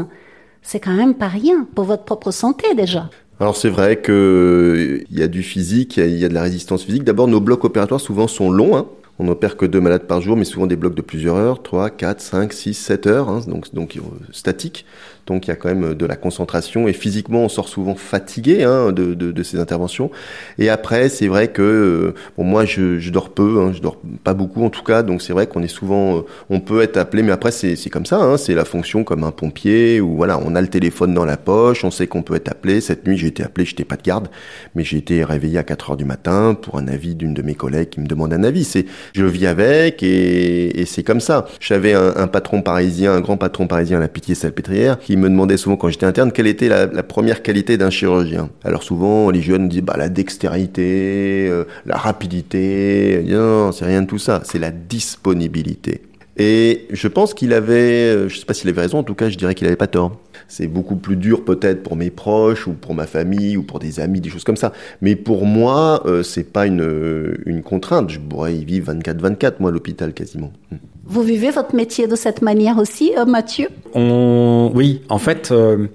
c'est 0.65 0.79
quand 0.79 0.93
même 0.93 1.13
pas 1.13 1.27
rien 1.27 1.67
pour 1.75 1.85
votre 1.85 2.03
propre 2.03 2.31
santé 2.31 2.73
déjà. 2.75 3.09
Alors 3.39 3.55
c'est 3.55 3.69
vrai 3.69 4.01
qu'il 4.01 5.05
y 5.11 5.21
a 5.21 5.27
du 5.27 5.43
physique, 5.43 5.97
il 5.97 6.17
y, 6.17 6.25
a 6.25 6.29
de 6.29 6.33
la 6.33 6.41
résistance 6.41 6.83
physique. 6.83 7.03
D'abord, 7.03 7.27
nos 7.27 7.41
blocs 7.41 7.65
opératoires 7.65 7.99
souvent 7.99 8.27
sont 8.27 8.49
longs. 8.49 8.77
Hein. 8.77 8.85
On 9.19 9.25
n'opère 9.25 9.57
que 9.57 9.65
deux 9.65 9.79
malades 9.79 10.07
par 10.07 10.21
jour, 10.21 10.35
mais 10.35 10.45
souvent 10.45 10.67
des 10.67 10.75
blocs 10.75 10.95
de 10.95 11.01
plusieurs 11.01 11.35
heures, 11.35 11.63
3, 11.63 11.89
4, 11.89 12.19
5, 12.19 12.53
6, 12.53 12.73
7 12.73 13.07
heures, 13.07 13.29
hein, 13.29 13.41
donc, 13.47 13.73
donc 13.73 13.95
euh, 13.97 14.01
statiques. 14.31 14.85
Donc 15.27 15.47
il 15.47 15.49
y 15.49 15.53
a 15.53 15.55
quand 15.55 15.69
même 15.69 15.95
de 15.95 16.05
la 16.05 16.15
concentration 16.15 16.87
et 16.87 16.93
physiquement 16.93 17.41
on 17.41 17.49
sort 17.49 17.67
souvent 17.67 17.95
fatigué 17.95 18.63
hein, 18.63 18.91
de, 18.91 19.43
ces 19.43 19.59
interventions. 19.59 20.11
Et 20.59 20.69
après 20.69 21.09
c'est 21.09 21.27
vrai 21.27 21.47
que 21.47 21.61
euh, 21.61 22.13
bon 22.37 22.43
moi 22.43 22.65
je, 22.65 23.09
dors 23.09 23.29
peu, 23.29 23.59
hein, 23.59 23.71
je 23.73 23.81
dors 23.81 23.97
pas 24.23 24.33
beaucoup 24.33 24.63
en 24.63 24.69
tout 24.69 24.83
cas, 24.83 25.03
donc 25.03 25.21
c'est 25.21 25.33
vrai 25.33 25.47
qu'on 25.47 25.63
est 25.63 25.67
souvent, 25.67 26.17
euh, 26.17 26.21
on 26.49 26.59
peut 26.59 26.81
être 26.81 26.97
appelé, 26.97 27.23
mais 27.23 27.31
après 27.31 27.51
c'est 27.51 27.75
comme 27.89 28.05
ça, 28.05 28.21
hein, 28.21 28.37
c'est 28.37 28.53
la 28.53 28.65
fonction 28.65 29.03
comme 29.03 29.23
un 29.23 29.31
pompier 29.31 29.99
ou 29.99 30.15
voilà, 30.15 30.39
on 30.43 30.55
a 30.55 30.61
le 30.61 30.67
téléphone 30.67 31.13
dans 31.13 31.25
la 31.25 31.37
poche, 31.37 31.83
on 31.83 31.91
sait 31.91 32.07
qu'on 32.07 32.21
peut 32.21 32.35
être 32.35 32.49
appelé. 32.49 32.81
Cette 32.81 33.07
nuit 33.07 33.17
j'ai 33.17 33.27
été 33.27 33.43
appelé, 33.43 33.65
j'étais 33.65 33.85
pas 33.85 33.97
de 33.97 34.03
garde, 34.03 34.29
mais 34.75 34.83
j'ai 34.83 34.97
été 34.97 35.23
réveillé 35.23 35.57
à 35.57 35.63
4 35.63 35.91
heures 35.91 35.97
du 35.97 36.05
matin 36.05 36.55
pour 36.59 36.77
un 36.77 36.87
avis 36.87 37.15
d'une 37.15 37.33
de 37.33 37.41
mes 37.41 37.55
collègues 37.55 37.89
qui 37.89 37.99
me 37.99 38.07
demande 38.07 38.33
un 38.33 38.43
avis. 38.43 38.63
C'est 38.63 38.85
je 39.13 39.25
vis 39.25 39.47
avec 39.47 40.03
et, 40.03 40.85
c'est 40.85 41.03
comme 41.03 41.19
ça. 41.19 41.47
J'avais 41.59 41.93
un, 41.93 42.13
un, 42.15 42.27
patron 42.27 42.61
parisien, 42.61 43.13
un 43.13 43.21
grand 43.21 43.37
patron 43.37 43.65
parisien 43.67 43.97
à 43.97 44.01
la 44.01 44.07
Pitié-Salpêtrière 44.07 44.99
qui 44.99 45.14
me 45.17 45.29
demandait 45.29 45.57
souvent 45.57 45.77
quand 45.77 45.89
j'étais 45.89 46.05
interne 46.05 46.31
quelle 46.31 46.47
était 46.47 46.69
la, 46.69 46.87
première 47.03 47.41
qualité 47.43 47.77
d'un 47.77 47.89
chirurgien. 47.89 48.49
Alors 48.63 48.83
souvent 48.83 49.29
les 49.29 49.41
jeunes 49.41 49.69
disent 49.69 49.81
bah 49.81 49.95
la 49.97 50.09
dextérité, 50.09 51.47
euh, 51.49 51.65
la 51.85 51.97
rapidité. 51.97 53.23
Non, 53.27 53.71
c'est 53.71 53.85
rien 53.85 54.01
de 54.01 54.07
tout 54.07 54.19
ça. 54.19 54.41
C'est 54.43 54.59
la 54.59 54.71
disponibilité. 54.71 56.01
Et 56.37 56.85
je 56.89 57.07
pense 57.07 57.33
qu'il 57.33 57.53
avait, 57.53 58.13
euh, 58.13 58.29
je 58.29 58.39
sais 58.39 58.45
pas 58.45 58.53
s'il 58.53 58.69
avait 58.69 58.81
raison, 58.81 58.99
en 58.99 59.03
tout 59.03 59.15
cas, 59.15 59.29
je 59.29 59.37
dirais 59.37 59.55
qu'il 59.55 59.67
avait 59.67 59.75
pas 59.75 59.87
tort. 59.87 60.19
C'est 60.47 60.67
beaucoup 60.67 60.97
plus 60.97 61.15
dur 61.15 61.45
peut-être 61.45 61.81
pour 61.81 61.95
mes 61.95 62.09
proches 62.09 62.67
ou 62.67 62.73
pour 62.73 62.93
ma 62.93 63.07
famille 63.07 63.57
ou 63.57 63.63
pour 63.63 63.79
des 63.79 63.99
amis, 63.99 64.19
des 64.19 64.29
choses 64.29 64.43
comme 64.43 64.57
ça. 64.57 64.73
Mais 65.01 65.15
pour 65.15 65.45
moi, 65.45 66.03
euh, 66.05 66.23
c'est 66.23 66.43
pas 66.43 66.67
une, 66.67 67.37
une 67.45 67.63
contrainte. 67.63 68.09
Je 68.09 68.19
pourrais 68.19 68.55
y 68.55 68.65
vivre 68.65 68.93
24-24, 68.93 69.53
moi, 69.59 69.69
à 69.69 69.73
l'hôpital 69.73 70.13
quasiment. 70.13 70.51
Vous 71.05 71.23
vivez 71.23 71.51
votre 71.51 71.73
métier 71.75 72.07
de 72.07 72.15
cette 72.15 72.41
manière 72.41 72.77
aussi, 72.77 73.13
euh, 73.17 73.25
Mathieu? 73.25 73.69
On... 73.93 74.71
Oui, 74.73 75.01
en 75.09 75.19
fait. 75.19 75.51
Euh 75.51 75.87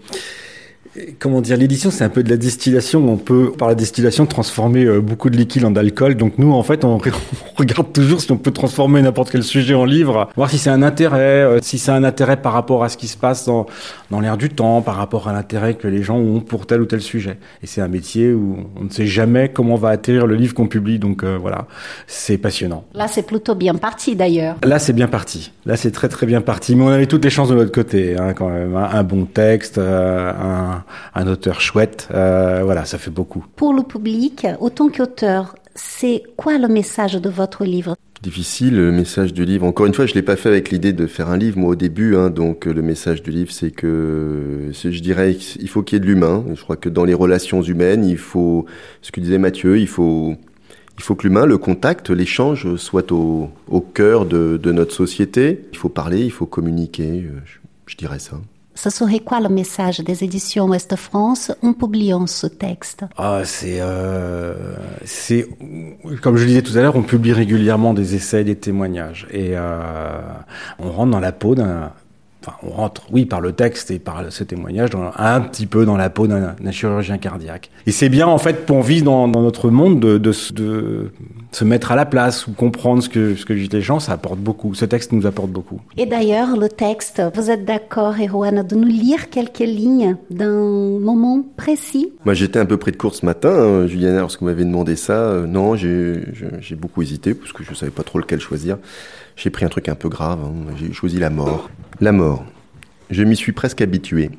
comment 1.19 1.41
dire, 1.41 1.57
l'édition, 1.57 1.91
c'est 1.91 2.05
un 2.05 2.09
peu 2.09 2.23
de 2.23 2.31
la 2.31 2.37
distillation. 2.37 3.09
On 3.09 3.17
peut, 3.17 3.53
par 3.57 3.69
la 3.69 3.75
distillation, 3.75 4.27
transformer 4.27 4.85
euh, 4.85 5.01
beaucoup 5.01 5.31
de 5.31 5.37
liquide 5.37 5.65
en 5.65 5.75
alcool. 5.77 6.17
Donc 6.17 6.39
nous, 6.39 6.53
en 6.53 6.63
fait, 6.63 6.85
on, 6.85 6.99
regarde 7.57 7.93
toujours 7.93 8.21
si 8.21 8.31
on 8.33 8.39
peut 8.39 8.51
transformer 8.51 9.01
n'importe 9.03 9.31
quel 9.31 9.43
sujet 9.43 9.75
en 9.75 9.85
livre, 9.85 10.29
voir 10.37 10.51
si 10.51 10.59
c'est 10.59 10.71
un 10.71 10.83
intérêt, 10.83 11.43
euh, 11.43 11.59
si 11.63 11.79
c'est 11.79 11.93
un 11.93 12.05
intérêt 12.05 12.37
par 12.37 12.53
rapport 12.53 12.83
à 12.83 12.89
ce 12.89 12.97
qui 12.97 13.09
se 13.09 13.17
passe 13.17 13.47
dans, 13.47 13.67
dans 14.11 14.21
l'air 14.21 14.37
du 14.37 14.51
temps, 14.51 14.83
par 14.83 14.97
rapport 14.97 15.29
à 15.29 15.33
l'intérêt 15.33 15.75
que 15.75 15.87
les 15.87 16.03
gens 16.03 16.17
ont 16.17 16.41
pour 16.41 16.67
tel 16.67 16.81
ou 16.81 16.87
tel 16.87 17.01
sujet. 17.01 17.39
Et 17.63 17.67
c'est 17.67 17.81
un 17.81 17.89
métier 17.89 18.33
où 18.33 18.57
on 18.77 18.85
ne 18.85 18.91
sait 18.91 19.07
jamais 19.07 19.51
comment 19.51 19.77
va 19.77 19.91
atterrir 19.91 20.27
le 20.27 20.35
livre 20.35 20.55
qu'on 20.55 20.69
publie. 20.69 20.99
Donc 20.99 21.23
euh, 21.23 21.39
voilà, 21.41 21.67
c'est 22.07 22.39
passionnant. 22.39 22.85
Là, 22.95 23.07
c'est 23.07 23.23
plutôt 23.23 23.55
bien 23.55 23.75
parti 23.75 24.17
d'ailleurs. 24.17 24.57
Là, 24.65 24.79
c'est 24.79 24.93
bien 24.93 25.09
parti. 25.09 25.53
Là, 25.67 25.77
c'est 25.77 25.93
très 25.93 26.09
très 26.09 26.27
bien 26.27 26.41
parti. 26.41 26.75
Mais 26.75 26.83
on 26.83 26.89
avait 26.89 27.07
toutes 27.07 27.25
les 27.25 27.31
chances 27.31 27.49
de 27.49 27.55
notre 27.55 27.73
côté, 27.73 28.17
hein, 28.19 28.33
quand 28.35 28.49
même. 28.49 28.75
Hein. 28.77 28.89
Un 28.93 29.05
bon 29.05 29.25
texte, 29.25 29.79
un 29.79 30.80
un 31.15 31.27
auteur 31.27 31.61
chouette. 31.61 32.09
Euh, 32.13 32.61
voilà, 32.65 32.85
ça 32.85 32.99
fait 32.99 33.11
beaucoup. 33.11 33.45
Pour 33.57 33.73
le 33.73 33.83
public, 33.83 34.47
autant 34.61 34.89
qu'auteur, 34.89 35.55
c'est 35.75 36.23
quoi 36.37 36.59
le 36.59 36.69
message 36.69 37.15
de 37.15 37.29
votre 37.29 37.65
livre? 37.65 37.97
Difficile, 38.23 38.77
le 38.77 38.93
message 38.93 39.33
du 39.33 39.47
livre. 39.47 39.65
Encore 39.65 39.87
une 39.87 39.95
fois, 39.95 40.05
je 40.05 40.13
l'ai 40.13 40.23
pas 40.23 40.37
fait 40.37 40.51
avec 40.51 40.71
l'idée 40.71 40.93
de 40.93 41.07
faire 41.07 41.31
un 41.31 41.39
livre, 41.39 41.59
moi, 41.59 41.71
au 41.71 41.75
début. 41.75 42.17
Hein, 42.17 42.29
donc, 42.29 42.67
le 42.67 42.83
message 42.83 43.23
du 43.23 43.31
livre, 43.31 43.51
c'est 43.51 43.71
que, 43.71 44.71
je 44.73 45.01
dirais, 45.01 45.37
il 45.59 45.69
faut 45.69 45.83
qu'il 45.83 45.97
y 45.97 45.99
ait 45.99 46.01
de 46.01 46.07
l'humain. 46.07 46.45
Je 46.55 46.63
crois 46.63 46.77
que 46.77 46.91
dans 46.91 47.05
les 47.05 47.15
relations 47.15 47.63
humaines, 47.63 48.05
il 48.05 48.19
faut, 48.19 48.67
ce 49.01 49.11
que 49.11 49.21
disait 49.21 49.39
Mathieu, 49.39 49.79
il 49.79 49.89
faut, 49.89 50.35
il 50.99 51.03
faut 51.03 51.15
que 51.15 51.27
l'humain, 51.27 51.47
le 51.47 51.57
contact, 51.57 52.11
l'échange 52.11 52.77
soit 52.77 53.11
au, 53.11 53.49
au 53.69 53.81
cœur 53.81 54.27
de, 54.27 54.61
de, 54.63 54.71
notre 54.71 54.95
société. 54.95 55.65
Il 55.73 55.79
faut 55.79 55.89
parler, 55.89 56.21
il 56.21 56.31
faut 56.31 56.45
communiquer. 56.45 57.25
je, 57.47 57.59
je 57.87 57.97
dirais 57.97 58.19
ça. 58.19 58.39
Ce 58.83 58.89
serait 58.89 59.19
quoi 59.19 59.41
le 59.41 59.51
message 59.51 60.01
des 60.01 60.25
éditions 60.25 60.65
Ouest 60.65 60.97
France 60.97 61.53
en 61.63 61.75
publiant 61.75 62.27
ce 62.27 62.47
texte? 62.47 63.05
Ah, 63.19 63.43
c'est, 63.45 63.77
euh, 63.79 64.55
c'est, 65.05 65.47
comme 66.23 66.39
je 66.39 66.45
le 66.45 66.49
disais 66.49 66.63
tout 66.63 66.73
à 66.79 66.81
l'heure, 66.81 66.97
on 66.97 67.03
publie 67.03 67.35
régulièrement 67.35 67.93
des 67.93 68.15
essais, 68.15 68.43
des 68.43 68.57
témoignages, 68.57 69.27
et 69.31 69.51
euh, 69.53 70.23
on 70.79 70.91
rentre 70.93 71.11
dans 71.11 71.21
la 71.21 71.33
peau 71.33 71.55
d'un, 71.55 71.93
enfin, 72.43 72.57
on 72.63 72.71
rentre, 72.71 73.03
oui, 73.13 73.27
par 73.27 73.43
le 73.43 73.53
texte 73.53 73.91
et 73.91 73.99
par 73.99 74.25
ce 74.31 74.45
témoignage, 74.45 74.89
un 75.19 75.41
petit 75.43 75.67
peu 75.67 75.85
dans 75.85 75.99
la 75.99 76.09
peau 76.09 76.27
d'un 76.27 76.55
chirurgien 76.71 77.19
cardiaque. 77.19 77.71
Et 77.87 77.93
c'est 77.93 78.09
bien, 78.09 78.29
en 78.29 78.39
fait, 78.39 78.65
pour 78.65 78.83
vivre 78.83 79.05
dans, 79.05 79.29
notre 79.29 79.69
monde, 79.69 80.01
de, 80.01 80.17
de, 80.17 80.33
de, 80.55 81.13
se 81.53 81.65
mettre 81.65 81.91
à 81.91 81.97
la 81.97 82.07
place 82.07 82.47
ou 82.47 82.53
comprendre 82.53 83.03
ce 83.03 83.09
que, 83.09 83.35
ce 83.35 83.45
que 83.45 83.53
vivent 83.53 83.73
les 83.73 83.81
gens, 83.81 83.99
ça 83.99 84.13
apporte 84.13 84.39
beaucoup. 84.39 84.75
Ce 84.75 84.85
texte 84.85 85.13
nous 85.13 85.27
apporte 85.27 85.51
beaucoup. 85.51 85.81
Et 85.97 86.07
d'ailleurs, 86.07 86.57
le 86.57 86.69
texte, 86.69 87.23
vous 87.35 87.51
êtes 87.51 87.65
d'accord, 87.65 88.15
Erwan, 88.21 88.63
de 88.63 88.77
nous 88.77 88.87
lire 88.87 89.31
quelques 89.31 89.59
lignes 89.59 90.17
d'un 90.31 90.99
moment 91.01 91.45
précis? 91.57 92.13
Moi, 92.25 92.35
j'étais 92.35 92.59
un 92.59 92.67
peu 92.67 92.77
pris 92.77 92.93
de 92.93 92.97
court 92.97 93.15
ce 93.15 93.27
matin, 93.27 93.51
hein, 93.51 93.87
Juliana, 93.87 94.21
lorsque 94.21 94.41
vous 94.41 94.47
m'avez 94.47 94.65
demandé 94.65 94.95
ça. 94.95 95.13
Euh, 95.13 95.47
non, 95.47 95.75
j'ai 95.75 96.77
beaucoup 96.77 97.03
hésité, 97.03 97.35
parce 97.35 97.53
que 97.53 97.65
je 97.65 97.75
savais 97.75 97.91
pas 97.91 98.05
trop 98.05 98.19
lequel 98.19 98.41
choisir. 98.41 98.79
J'ai 99.37 99.51
pris 99.51 99.65
un 99.65 99.69
truc 99.69 99.89
un 99.89 99.95
peu 99.95 100.09
grave, 100.09 100.39
hein. 100.45 100.73
j'ai 100.77 100.93
choisi 100.93 101.19
la 101.19 101.31
mort. 101.31 101.69
La 102.01 102.13
mort. 102.13 102.45
Je 103.11 103.25
m'y 103.25 103.35
suis 103.35 103.53
presque 103.53 103.81
habitué. 103.81 104.31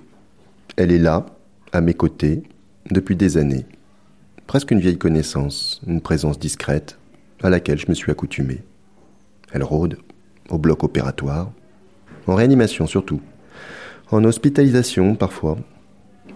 Elle 0.77 0.91
est 0.91 0.97
là, 0.97 1.25
à 1.73 1.81
mes 1.81 1.93
côtés, 1.93 2.43
depuis 2.89 3.17
des 3.17 3.37
années. 3.37 3.65
Presque 4.47 4.71
une 4.71 4.79
vieille 4.79 4.97
connaissance, 4.97 5.81
une 5.87 6.01
présence 6.01 6.39
discrète, 6.39 6.97
à 7.43 7.49
laquelle 7.49 7.79
je 7.79 7.87
me 7.89 7.93
suis 7.93 8.11
accoutumé. 8.11 8.63
Elle 9.51 9.63
rôde, 9.63 9.97
au 10.49 10.57
bloc 10.57 10.83
opératoire, 10.83 11.51
en 12.27 12.35
réanimation 12.35 12.87
surtout, 12.87 13.21
en 14.11 14.23
hospitalisation 14.23 15.15
parfois, 15.15 15.57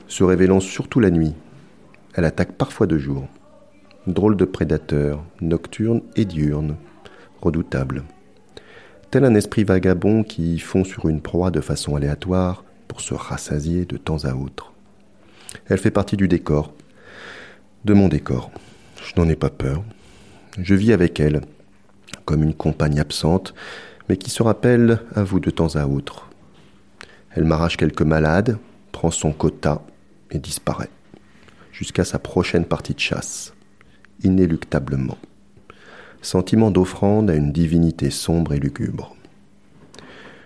se 0.08 0.24
révélant 0.24 0.60
surtout 0.60 1.00
la 1.00 1.12
nuit. 1.12 1.34
Elle 2.14 2.26
attaque 2.26 2.54
parfois 2.54 2.88
de 2.88 2.98
jour. 2.98 3.28
Drôle 4.08 4.38
de 4.38 4.46
prédateur, 4.46 5.24
nocturne 5.42 6.02
et 6.16 6.26
diurne, 6.26 6.76
redoutable 7.42 8.04
tel 9.16 9.24
un 9.24 9.36
esprit 9.36 9.64
vagabond 9.64 10.24
qui 10.24 10.60
fond 10.60 10.84
sur 10.84 11.08
une 11.08 11.22
proie 11.22 11.50
de 11.50 11.62
façon 11.62 11.96
aléatoire 11.96 12.66
pour 12.90 13.00
se 13.00 13.14
rassasier 13.14 13.86
de 13.86 13.96
temps 13.96 14.26
à 14.26 14.36
autre. 14.36 14.74
Elle 15.68 15.78
fait 15.78 15.90
partie 15.90 16.18
du 16.18 16.28
décor, 16.28 16.74
de 17.86 17.94
mon 17.94 18.10
décor. 18.10 18.52
Je 19.02 19.14
n'en 19.16 19.30
ai 19.30 19.38
pas 19.38 19.50
peur. 19.50 19.86
Je 20.58 20.76
vis 20.76 20.94
avec 20.94 21.20
elle, 21.20 21.42
comme 22.26 22.44
une 22.44 22.54
compagne 22.54 23.00
absente, 23.00 23.54
mais 24.08 24.18
qui 24.18 24.30
se 24.30 24.44
rappelle 24.44 25.02
à 25.16 25.24
vous 25.24 25.40
de 25.40 25.50
temps 25.50 25.76
à 25.76 25.86
autre. 25.86 26.30
Elle 27.32 27.46
m'arrache 27.46 27.78
quelques 27.78 28.02
malades, 28.02 28.58
prend 28.92 29.12
son 29.12 29.32
quota 29.32 29.82
et 30.32 30.40
disparaît, 30.40 30.90
jusqu'à 31.72 32.06
sa 32.06 32.20
prochaine 32.20 32.66
partie 32.66 32.94
de 32.94 33.00
chasse, 33.00 33.54
inéluctablement 34.24 35.18
sentiment 36.26 36.72
d'offrande 36.72 37.30
à 37.30 37.36
une 37.36 37.52
divinité 37.52 38.10
sombre 38.10 38.54
et 38.54 38.60
lugubre. 38.60 39.16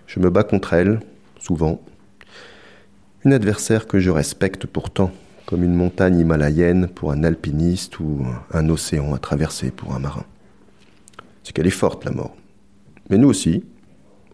Je 0.05 0.19
me 0.19 0.29
bats 0.29 0.43
contre 0.43 0.73
elle, 0.73 0.99
souvent, 1.39 1.81
une 3.25 3.33
adversaire 3.33 3.87
que 3.87 3.99
je 3.99 4.09
respecte 4.09 4.67
pourtant, 4.67 5.11
comme 5.49 5.63
une 5.63 5.73
montagne 5.73 6.19
himalayenne 6.19 6.87
pour 6.87 7.11
un 7.11 7.23
alpiniste 7.23 7.99
ou 7.99 8.23
un 8.53 8.69
océan 8.69 9.15
à 9.15 9.17
traverser 9.17 9.71
pour 9.71 9.95
un 9.95 9.99
marin. 9.99 10.23
C'est 11.43 11.53
qu'elle 11.53 11.65
est 11.65 11.71
forte, 11.71 12.05
la 12.05 12.11
mort. 12.11 12.35
Mais 13.09 13.17
nous 13.17 13.29
aussi, 13.29 13.63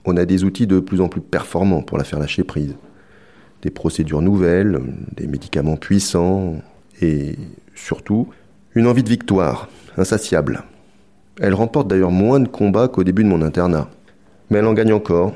on 0.03 0.17
a 0.17 0.25
des 0.25 0.43
outils 0.43 0.67
de 0.67 0.81
plus 0.81 0.99
en 0.99 1.07
plus 1.07 1.21
performants 1.21 1.83
pour 1.83 1.97
la 1.97 2.03
faire 2.03 2.19
lâcher 2.19 2.43
prise. 2.43 2.75
Des 3.61 3.69
procédures 3.69 4.21
nouvelles, 4.21 4.81
des 5.15 5.25
médicaments 5.25 5.77
puissants 5.77 6.55
et 7.01 7.37
surtout 7.75 8.27
une 8.73 8.85
envie 8.85 9.03
de 9.03 9.07
victoire, 9.07 9.69
insatiable, 9.95 10.63
elle 11.39 11.53
remporte 11.53 11.87
d'ailleurs 11.87 12.11
moins 12.11 12.41
de 12.41 12.49
combats 12.49 12.89
qu'au 12.89 13.05
début 13.05 13.23
de 13.23 13.29
mon 13.29 13.41
internat. 13.41 13.89
Mais 14.49 14.57
elle 14.57 14.65
en 14.65 14.73
gagne 14.73 14.91
encore, 14.91 15.33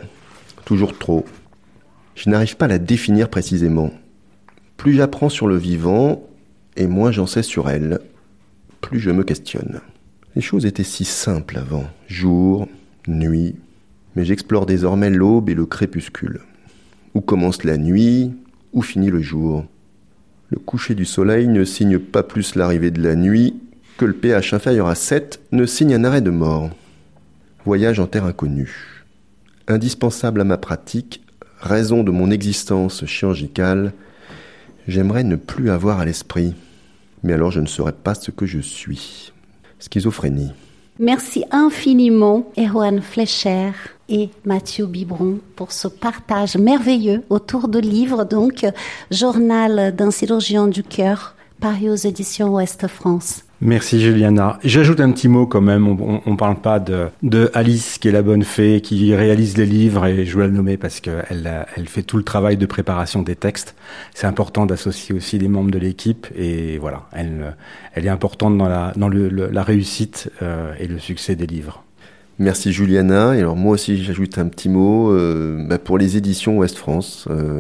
toujours 0.66 0.98
trop. 0.98 1.24
Je 2.16 2.30
n'arrive 2.30 2.58
pas 2.58 2.66
à 2.66 2.68
la 2.68 2.80
définir 2.80 3.30
précisément. 3.30 3.92
Plus 4.80 4.94
j'apprends 4.94 5.28
sur 5.28 5.48
le 5.48 5.58
vivant, 5.58 6.26
et 6.78 6.88
moins 6.88 7.12
j'en 7.12 7.28
sais 7.28 7.44
sur 7.44 7.70
elle, 7.70 8.00
plus 8.80 8.98
je 8.98 9.12
me 9.12 9.26
questionne. 9.26 9.82
Les 10.38 10.42
choses 10.42 10.66
étaient 10.66 10.86
si 10.86 11.04
simples 11.04 11.58
avant, 11.58 11.84
jour, 12.08 12.66
nuit, 13.06 13.58
mais 14.16 14.24
j'explore 14.24 14.66
désormais 14.66 15.10
l'aube 15.10 15.50
et 15.50 15.54
le 15.54 15.66
crépuscule. 15.66 16.40
Où 17.14 17.20
commence 17.20 17.66
la 17.66 17.76
nuit, 17.76 18.32
où 18.72 18.82
finit 18.82 19.10
le 19.10 19.20
jour 19.20 19.66
Le 20.50 20.60
coucher 20.60 20.96
du 20.96 21.04
soleil 21.04 21.50
ne 21.50 21.66
signe 21.66 22.00
pas 22.00 22.24
plus 22.24 22.56
l'arrivée 22.56 22.92
de 22.92 23.04
la 23.04 23.18
nuit 23.18 23.56
que 23.98 24.06
le 24.06 24.14
pH 24.14 24.54
inférieur 24.54 24.88
à 24.88 24.96
7 24.96 25.42
ne 25.52 25.66
signe 25.66 25.94
un 25.94 26.06
arrêt 26.06 26.22
de 26.22 26.32
mort. 26.32 26.70
Voyage 27.66 28.00
en 28.00 28.08
terre 28.08 28.24
inconnue. 28.24 29.04
Indispensable 29.68 30.40
à 30.40 30.46
ma 30.46 30.58
pratique, 30.58 31.22
raison 31.60 32.02
de 32.02 32.12
mon 32.12 32.32
existence 32.32 33.06
chirurgicale, 33.06 33.92
j'aimerais 34.90 35.24
ne 35.24 35.36
plus 35.36 35.70
avoir 35.70 36.00
à 36.00 36.06
l'esprit. 36.06 36.54
Mais 37.24 37.34
alors 37.34 37.52
je 37.52 37.60
ne 37.60 37.68
serais 37.68 37.94
pas 37.94 38.16
ce 38.16 38.32
que 38.32 38.46
je 38.46 38.60
suis. 38.60 39.32
Schizophrénie. 39.80 40.52
Merci 41.00 41.46
infiniment, 41.52 42.52
Erwan 42.58 43.02
Fleischer 43.02 43.72
et 44.10 44.30
Mathieu 44.44 44.86
Biberon, 44.86 45.40
pour 45.56 45.72
ce 45.72 45.88
partage 45.88 46.58
merveilleux 46.58 47.24
autour 47.30 47.70
de 47.70 47.80
livres, 47.80 48.26
donc, 48.26 48.66
Journal 49.10 49.96
d'un 49.96 50.12
chirurgien 50.12 50.68
du 50.68 50.84
cœur, 50.84 51.36
paru 51.62 51.90
aux 51.90 51.96
éditions 51.96 52.50
Ouest 52.50 52.88
France. 52.88 53.44
Merci 53.62 54.00
Juliana. 54.00 54.58
J'ajoute 54.64 55.02
un 55.02 55.12
petit 55.12 55.28
mot 55.28 55.46
quand 55.46 55.60
même. 55.60 55.86
On, 55.86 56.22
on, 56.26 56.36
parle 56.38 56.62
pas 56.62 56.80
de, 56.80 57.10
Alice 57.54 57.98
qui 57.98 58.08
est 58.08 58.12
la 58.12 58.22
bonne 58.22 58.44
fée 58.44 58.80
qui 58.80 59.14
réalise 59.14 59.58
les 59.58 59.66
livres 59.66 60.06
et 60.06 60.26
je 60.26 60.34
voulais 60.34 60.48
la 60.48 60.54
nommer 60.54 60.78
parce 60.78 61.02
qu'elle 61.02 61.66
elle 61.76 61.88
fait 61.90 62.04
tout 62.04 62.16
le 62.16 62.24
travail 62.24 62.56
de 62.56 62.66
préparation 62.66 63.22
des 63.22 63.36
textes. 63.36 63.76
C'est 64.14 64.28
important 64.28 64.66
d'associer 64.66 65.14
aussi 65.14 65.38
les 65.38 65.50
membres 65.50 65.72
de 65.72 65.80
l'équipe 65.80 66.28
et 66.38 66.78
voilà, 66.78 67.08
elle, 67.12 67.56
est 67.96 68.08
importante 68.08 68.58
dans 68.58 68.70
la 68.70 69.64
réussite 69.64 70.32
euh, 70.42 70.74
et 70.80 70.88
le 70.88 71.00
succès 71.00 71.36
des 71.36 71.48
livres. 71.48 71.84
Merci 72.40 72.72
Juliana. 72.72 73.36
Et 73.36 73.40
alors 73.40 73.58
moi 73.58 73.74
aussi 73.74 74.02
j'ajoute 74.02 74.38
un 74.38 74.48
petit 74.48 74.70
mot 74.70 75.12
euh, 75.12 75.66
bah 75.68 75.78
pour 75.78 75.98
les 75.98 76.16
éditions 76.16 76.58
Ouest 76.58 76.78
France 76.78 77.28
euh, 77.30 77.60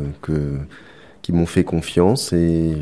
qui 1.29 1.35
m'ont 1.35 1.45
fait 1.45 1.63
confiance 1.63 2.33
et, 2.33 2.73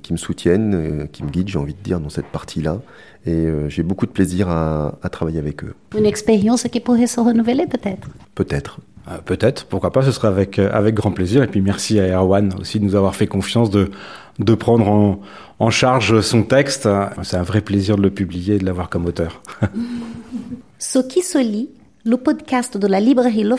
qui 0.00 0.14
me 0.14 0.16
soutiennent, 0.16 0.74
euh, 0.74 1.06
qui 1.12 1.22
me 1.22 1.28
guident, 1.28 1.48
j'ai 1.48 1.58
envie 1.58 1.74
de 1.74 1.82
dire, 1.82 2.00
dans 2.00 2.08
cette 2.08 2.28
partie-là. 2.28 2.80
Et 3.26 3.30
euh, 3.30 3.68
j'ai 3.68 3.82
beaucoup 3.82 4.06
de 4.06 4.10
plaisir 4.10 4.48
à, 4.48 4.96
travailler 5.12 5.38
avec 5.38 5.62
eux. 5.64 5.74
Une 5.94 6.06
expérience 6.06 6.62
qui 6.62 6.80
pourrait 6.80 7.06
se 7.06 7.20
renouveler 7.20 7.66
peut-être 7.66 8.08
Peut-être. 8.34 8.80
Euh, 9.10 9.18
peut-être, 9.22 9.66
pourquoi 9.66 9.92
pas, 9.92 10.00
ce 10.00 10.12
sera 10.12 10.28
avec, 10.28 10.58
avec 10.58 10.94
grand 10.94 11.12
plaisir. 11.12 11.42
Et 11.42 11.46
puis 11.46 11.60
merci 11.60 12.00
à 12.00 12.06
Erwan 12.18 12.54
aussi 12.58 12.80
de 12.80 12.86
nous 12.86 12.94
avoir 12.94 13.14
fait 13.14 13.26
confiance 13.26 13.68
de, 13.68 13.90
de 14.38 14.54
prendre 14.54 14.88
en, 14.88 15.20
en 15.58 15.68
charge 15.68 16.22
son 16.22 16.42
texte. 16.42 16.88
C'est 17.22 17.36
un 17.36 17.42
vrai 17.42 17.60
plaisir 17.60 17.98
de 17.98 18.02
le 18.02 18.10
publier 18.10 18.54
et 18.54 18.58
de 18.58 18.64
l'avoir 18.64 18.88
comme 18.88 19.04
auteur. 19.04 19.42
Ce 20.78 21.00
qui 21.00 21.20
se 21.20 21.36
lit 21.36 21.68
le 22.04 22.16
podcast 22.16 22.78
de 22.78 22.86
la 22.86 23.00
librairie 23.00 23.44
Le 23.44 23.56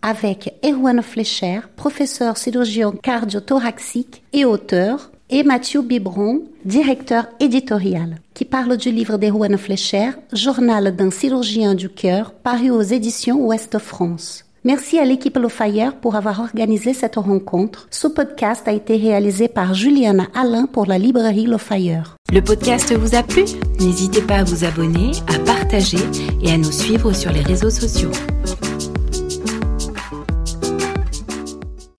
avec 0.00 0.54
Erwan 0.64 1.02
Fleischer, 1.02 1.60
professeur 1.76 2.36
chirurgien 2.36 2.92
cardio-thoraxique 2.92 4.22
et 4.32 4.44
auteur, 4.44 5.10
et 5.30 5.42
Mathieu 5.42 5.82
Bibron, 5.82 6.42
directeur 6.64 7.26
éditorial, 7.38 8.16
qui 8.32 8.46
parle 8.46 8.78
du 8.78 8.90
livre 8.90 9.18
d'Erwan 9.18 9.58
Fleischer, 9.58 10.12
Journal 10.32 10.96
d'un 10.96 11.10
chirurgien 11.10 11.74
du 11.74 11.90
cœur, 11.90 12.32
paru 12.32 12.70
aux 12.70 12.80
éditions 12.80 13.44
Ouest 13.46 13.78
France. 13.78 14.47
Merci 14.68 14.98
à 14.98 15.06
l'équipe 15.06 15.38
Le 15.38 15.48
Fire 15.48 15.96
pour 15.96 16.14
avoir 16.14 16.40
organisé 16.40 16.92
cette 16.92 17.16
rencontre. 17.16 17.88
Ce 17.90 18.06
podcast 18.06 18.68
a 18.68 18.72
été 18.72 18.98
réalisé 18.98 19.48
par 19.48 19.72
Juliana 19.72 20.26
Alain 20.34 20.66
pour 20.66 20.84
la 20.84 20.98
librairie 20.98 21.46
Le 21.46 21.56
Fire. 21.56 22.16
Le 22.30 22.42
podcast 22.42 22.94
vous 22.94 23.14
a 23.14 23.22
plu? 23.22 23.44
N'hésitez 23.80 24.20
pas 24.20 24.40
à 24.40 24.44
vous 24.44 24.64
abonner, 24.64 25.12
à 25.34 25.38
partager 25.38 25.96
et 26.42 26.52
à 26.52 26.58
nous 26.58 26.70
suivre 26.70 27.14
sur 27.14 27.32
les 27.32 27.40
réseaux 27.40 27.70
sociaux. 27.70 28.10